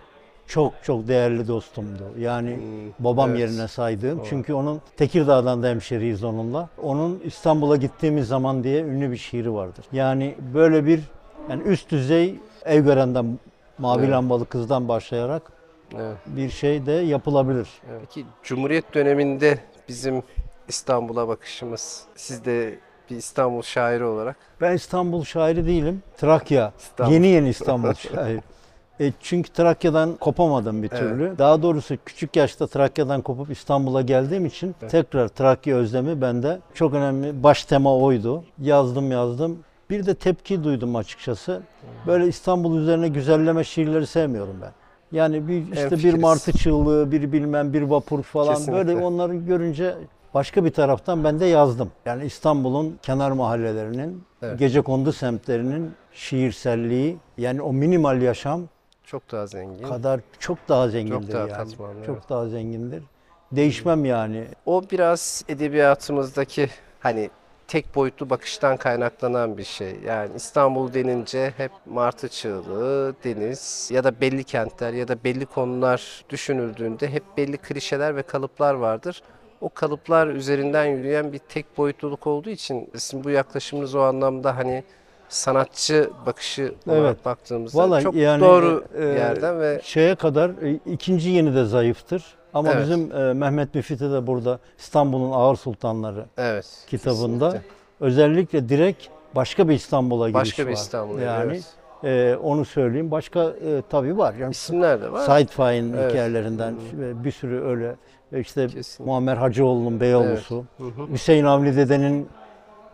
çok 0.48 0.74
çok 0.84 1.08
değerli 1.08 1.48
dostumdu. 1.48 2.04
Yani 2.20 2.56
Hmm, 2.56 3.06
babam 3.06 3.30
evet. 3.30 3.40
yerine 3.40 3.68
saydığım. 3.68 4.18
Doğru. 4.20 4.26
Çünkü 4.30 4.54
onun 4.54 4.82
Tekirdağ'dan 4.98 5.64
da 5.64 5.68
hemşeriyiz 5.68 6.24
onunla. 6.24 6.70
Onun 6.84 7.22
İstanbul'a 7.26 7.76
gittiğimiz 7.76 8.28
zaman 8.28 8.64
diye 8.64 8.82
ünlü 8.84 9.12
bir 9.12 9.18
şiiri 9.18 9.54
vardır. 9.54 9.86
Yani 9.92 10.36
böyle 10.54 10.86
bir 10.86 11.02
yani 11.50 11.64
üst 11.64 11.92
düzey 11.92 12.36
Evgören'den 12.66 13.40
Mavi 13.78 14.00
Evet. 14.00 14.12
Lambalı 14.12 14.46
Kız'dan 14.46 14.88
başlayarak 14.88 15.52
Evet. 15.96 16.18
bir 16.28 16.50
şey 16.50 16.86
de 16.86 16.92
yapılabilir. 16.92 17.70
Evet. 17.92 18.02
Peki 18.02 18.26
Cumhuriyet 18.44 18.94
döneminde 18.94 19.60
bizim 19.90 20.24
İstanbul'a 20.70 21.28
bakışımız, 21.28 22.04
siz 22.16 22.46
de 22.46 22.80
bir 23.10 23.16
İstanbul 23.16 23.62
şairi 23.62 24.04
olarak 24.04 24.36
Ben 24.62 24.76
İstanbul 24.76 25.24
şairi 25.24 25.66
değilim. 25.66 26.04
Trakya. 26.18 26.74
İstanbul. 26.80 27.14
Yeni 27.14 27.28
yeni 27.28 27.50
İstanbul 27.50 27.94
şairi. 27.94 28.42
E, 29.00 29.14
çünkü 29.22 29.50
Trakya'dan 29.54 30.16
kopamadım 30.16 30.84
bir 30.84 30.90
Evet. 30.92 31.00
türlü. 31.00 31.38
Daha 31.38 31.62
doğrusu 31.64 31.96
küçük 32.06 32.36
yaşta 32.36 32.68
Trakya'dan 32.68 33.22
kopup 33.22 33.52
İstanbul'a 33.52 34.02
geldiğim 34.02 34.46
için 34.46 34.76
Evet. 34.82 34.92
tekrar 34.92 35.28
Trakya 35.28 35.76
özlemi 35.76 36.22
bende 36.22 36.60
çok 36.74 36.94
önemli. 36.94 37.44
Baş 37.44 37.66
tema 37.66 37.96
oydu. 37.98 38.44
Yazdım 38.62 39.12
yazdım. 39.12 39.60
Bir 39.90 40.06
de 40.06 40.16
tepki 40.16 40.64
duydum 40.64 40.96
açıkçası. 40.96 41.62
Böyle 42.08 42.28
İstanbul 42.28 42.78
üzerine 42.78 43.08
güzelleme 43.08 43.64
şiirleri 43.64 44.08
sevmiyorum 44.08 44.56
ben. 44.62 44.72
Yani 45.12 45.48
bir 45.48 45.72
işte 45.74 45.98
bir 45.98 46.14
martı 46.14 46.52
çığlığı, 46.58 47.12
bir 47.12 47.32
bilmem 47.32 47.74
bir 47.74 47.82
vapur 47.82 48.24
falan 48.24 48.54
Kesinlikle. 48.56 48.88
böyle 48.88 49.06
onları 49.06 49.36
görünce 49.36 49.96
başka 50.34 50.66
bir 50.66 50.72
taraftan 50.72 51.24
ben 51.24 51.40
de 51.40 51.46
yazdım. 51.46 51.92
Yani 52.06 52.26
İstanbul'un 52.26 53.00
kenar 53.02 53.32
mahallelerinin, 53.32 54.24
Evet. 54.42 54.60
gecekondu 54.60 55.12
semtlerinin 55.14 55.94
şiirselliği 56.14 57.18
yani 57.38 57.62
o 57.62 57.74
minimal 57.74 58.22
yaşam 58.22 58.62
çok 59.04 59.32
daha 59.32 59.48
zengin. 59.48 59.88
kadar 59.88 60.20
çok 60.40 60.58
daha 60.70 60.88
zengindir 60.90 61.22
Çok 61.22 61.32
daha 61.32 61.42
yani. 61.42 61.52
katmanlı, 61.52 62.06
çok 62.06 62.16
evet. 62.16 62.30
daha 62.30 62.48
zengindir. 62.48 63.04
Değişmem 63.52 64.06
yani. 64.06 64.46
O 64.66 64.84
biraz 64.92 65.44
edebiyatımızdaki 65.50 66.70
hani 67.00 67.30
tek 67.68 67.96
boyutlu 67.96 68.30
bakıştan 68.30 68.78
kaynaklanan 68.78 69.58
bir 69.58 69.64
şey. 69.64 69.96
Yani 70.06 70.30
İstanbul 70.36 70.94
denince 70.94 71.54
hep 71.58 71.72
martı 71.86 72.28
çığlığı, 72.30 73.16
deniz 73.24 73.90
ya 73.94 74.04
da 74.04 74.22
belli 74.22 74.44
kentler 74.44 74.94
ya 74.94 75.08
da 75.08 75.24
belli 75.24 75.46
konular 75.46 76.26
düşünüldüğünde 76.30 77.08
hep 77.12 77.24
belli 77.38 77.58
klişeler 77.58 78.16
ve 78.16 78.22
kalıplar 78.22 78.74
vardır. 78.74 79.22
O 79.62 79.70
kalıplar 79.70 80.28
üzerinden 80.28 80.86
yürüyen 80.86 81.34
bir 81.34 81.38
tek 81.38 81.78
boyutluluk 81.78 82.28
olduğu 82.28 82.50
için 82.50 82.90
sizin 82.96 83.24
bu 83.24 83.30
yaklaşımınız 83.30 83.96
o 83.96 84.00
anlamda 84.02 84.58
hani 84.58 84.84
sanatçı 85.30 86.10
bakışı 86.26 86.74
olarak 86.88 87.04
Evet. 87.06 87.26
baktığımızda 87.26 87.78
Vallahi 87.78 88.04
çok 88.04 88.16
yani, 88.16 88.42
doğru 88.42 88.84
e, 88.98 89.06
yerden 89.06 89.60
ve 89.60 89.82
Şeye 89.84 90.16
kadar 90.16 90.50
e, 90.50 90.80
ikinci 90.86 91.30
yeni 91.30 91.56
de 91.56 91.66
zayıftır. 91.66 92.24
Ama 92.54 92.72
Evet. 92.72 92.82
bizim 92.84 93.12
e, 93.16 93.34
Mehmet 93.34 93.76
Müfit'e 93.76 94.12
de 94.12 94.28
burada 94.28 94.60
İstanbul'un 94.78 95.32
Ağır 95.32 95.56
Sultanları 95.56 96.26
evet 96.38 96.86
kitabında 96.88 97.46
kesinlikle. 97.46 97.70
özellikle 98.00 98.70
direkt 98.70 99.08
başka 99.36 99.70
bir 99.70 99.74
İstanbul'a 99.74 100.30
giriş 100.30 100.42
başka 100.42 100.64
bir 100.64 100.68
var. 100.72 100.74
İstanbul 100.78 101.20
Yani 101.20 101.52
evet. 101.52 101.64
e, 102.04 102.38
onu 102.44 102.66
söyleyeyim. 102.66 103.12
Başka 103.12 103.44
e, 103.44 103.84
tabii 103.90 104.18
var. 104.18 104.34
Yani 104.34 104.52
isimler 104.52 105.02
de 105.02 105.12
var. 105.12 105.26
Said 105.26 105.48
Faik'in 105.48 105.94
Evet. 105.94 106.12
hikayelerinden 106.12 106.76
e, 107.02 107.24
bir 107.24 107.32
sürü 107.32 107.64
öyle 107.64 107.96
işte 108.38 108.68
Kesinlikle. 108.68 109.06
Muammer 109.12 109.38
Hacıoğlu'nun 109.38 110.00
Beyoğlu'su, 110.00 110.66
Hı 110.78 110.84
hı. 110.84 111.08
Hüseyin 111.14 111.46
Avni 111.46 111.78
Dede'nin 111.78 112.28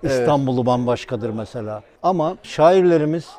Evet. 0.04 0.20
İstanbul'u 0.20 0.66
bambaşkadır 0.66 1.30
mesela. 1.30 1.82
Ama 2.04 2.36
şairlerimiz 2.44 3.30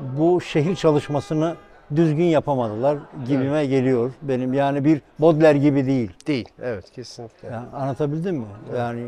bu 0.00 0.40
şehir 0.40 0.76
çalışmasını 0.76 1.54
düzgün 1.96 2.24
yapamadılar 2.24 2.98
gibime 3.28 3.66
geliyor 3.66 4.12
benim. 4.22 4.54
Yani 4.54 4.84
bir 4.84 5.00
Baudelaire 5.18 5.58
gibi 5.58 5.86
değil. 5.86 6.10
Değil. 6.26 6.48
Evet 6.62 6.90
kesinlikle. 6.90 7.48
Yani 7.48 7.66
anlatabildim 7.72 8.36
mi? 8.36 8.46
Yani 8.76 9.02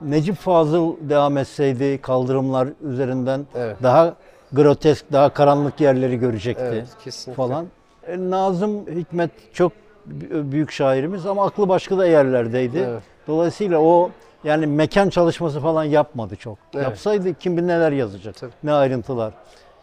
Necip 0.00 0.36
Fazıl 0.36 0.96
devam 1.00 1.38
etseydi 1.38 1.98
kaldırımlar 2.02 2.68
üzerinden 2.82 3.46
Evet. 3.54 3.76
daha 3.82 4.14
grotesk, 4.52 5.12
daha 5.12 5.28
karanlık 5.28 5.80
yerleri 5.80 6.18
görecekti 6.18 6.64
Evet 6.66 6.88
kesinlikle. 7.04 7.42
falan. 7.42 7.66
E, 8.06 8.30
Nazım 8.30 8.86
Hikmet 8.86 9.30
çok 9.52 9.72
büyük 10.06 10.70
şairimiz 10.70 11.26
ama 11.26 11.46
aklı 11.46 11.68
başka 11.68 11.98
da 11.98 12.06
yerlerdeydi. 12.06 12.86
Evet. 12.90 13.02
Dolayısıyla 13.26 13.78
o 13.78 14.10
yani 14.44 14.66
mekan 14.66 15.08
çalışması 15.08 15.60
falan 15.60 15.84
yapmadı 15.84 16.36
çok. 16.36 16.58
Evet. 16.74 16.84
Yapsaydı 16.84 17.34
kim 17.34 17.56
bilir 17.56 17.66
neler 17.66 17.92
yazacak. 17.92 18.36
Tabii. 18.36 18.52
Ne 18.62 18.72
ayrıntılar 18.72 19.32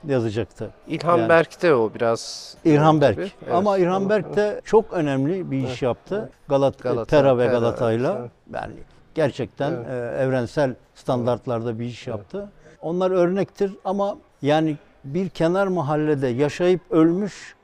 yazacaktı. 0.08 0.70
İlhan 0.88 1.18
Yani- 1.18 1.30
Berk'te 1.30 1.74
o 1.74 1.94
biraz. 1.94 2.56
İlhan 2.66 3.02
Berk. 3.02 3.18
Evet. 3.18 3.32
Ama 3.52 3.78
İlhan 3.78 4.10
Berk 4.10 4.36
de 4.36 4.62
çok 4.66 4.94
önemli 4.94 5.52
bir 5.52 5.68
iş 5.68 5.82
yaptı. 5.82 6.30
Galat 6.48 6.80
Galata, 6.80 7.18
Pera 7.18 7.38
ve 7.38 7.48
Galata'yla 7.48 8.18
evet. 8.20 8.32
yani 8.54 8.74
gerçekten 9.16 9.72
Evet. 9.72 9.88
e, 9.90 10.22
evrensel 10.24 10.76
standartlarda 10.96 11.80
bir 11.80 11.86
iş 11.86 12.08
yaptı. 12.08 12.50
Onlar 12.82 13.12
örnektir 13.12 13.74
ama 13.86 14.18
yani 14.42 14.78
bir 15.04 15.30
kenar 15.30 15.68
mahallede 15.68 16.28
yaşayıp 16.28 16.82
ölmüş 16.90 17.56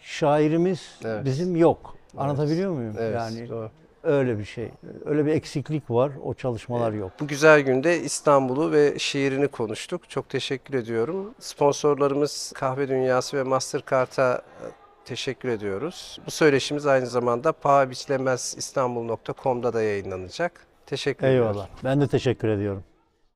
şairimiz 0.00 0.80
Evet. 1.04 1.24
bizim 1.24 1.56
yok. 1.56 1.94
Anlatabiliyor 2.18 2.72
muyum? 2.72 2.94
Evet, 2.98 3.14
Yani 3.14 3.48
doğru. 3.48 3.70
öyle 4.02 4.38
bir 4.38 4.44
şey. 4.44 4.70
Öyle 5.04 5.26
bir 5.26 5.32
eksiklik 5.32 5.90
var. 5.90 6.12
O 6.24 6.34
çalışmalar 6.34 6.92
yok. 6.92 7.12
Bu 7.20 7.26
güzel 7.26 7.60
günde 7.60 8.00
İstanbul'u 8.00 8.72
ve 8.72 8.98
şiirini 8.98 9.48
konuştuk. 9.48 10.10
Çok 10.10 10.28
teşekkür 10.28 10.74
ediyorum. 10.74 11.34
Sponsorlarımız 11.40 12.52
Kahve 12.54 12.88
Dünyası 12.88 13.36
ve 13.36 13.42
Mastercard'a 13.42 14.34
e, 14.34 14.64
teşekkür 15.04 15.48
ediyoruz. 15.48 16.18
Bu 16.26 16.30
söyleşimiz 16.30 16.86
aynı 16.86 17.06
zamanda 17.06 17.52
pahabiçlemez 17.52 18.54
İstanbul.com'da 18.58 19.72
da 19.72 19.82
yayınlanacak. 19.82 20.52
Teşekkür 20.86 21.26
ediyorum. 21.26 21.48
Eyvallah. 21.52 21.68
Ben 21.84 22.00
de 22.00 22.08
teşekkür 22.08 22.48
ediyorum. 22.48 22.84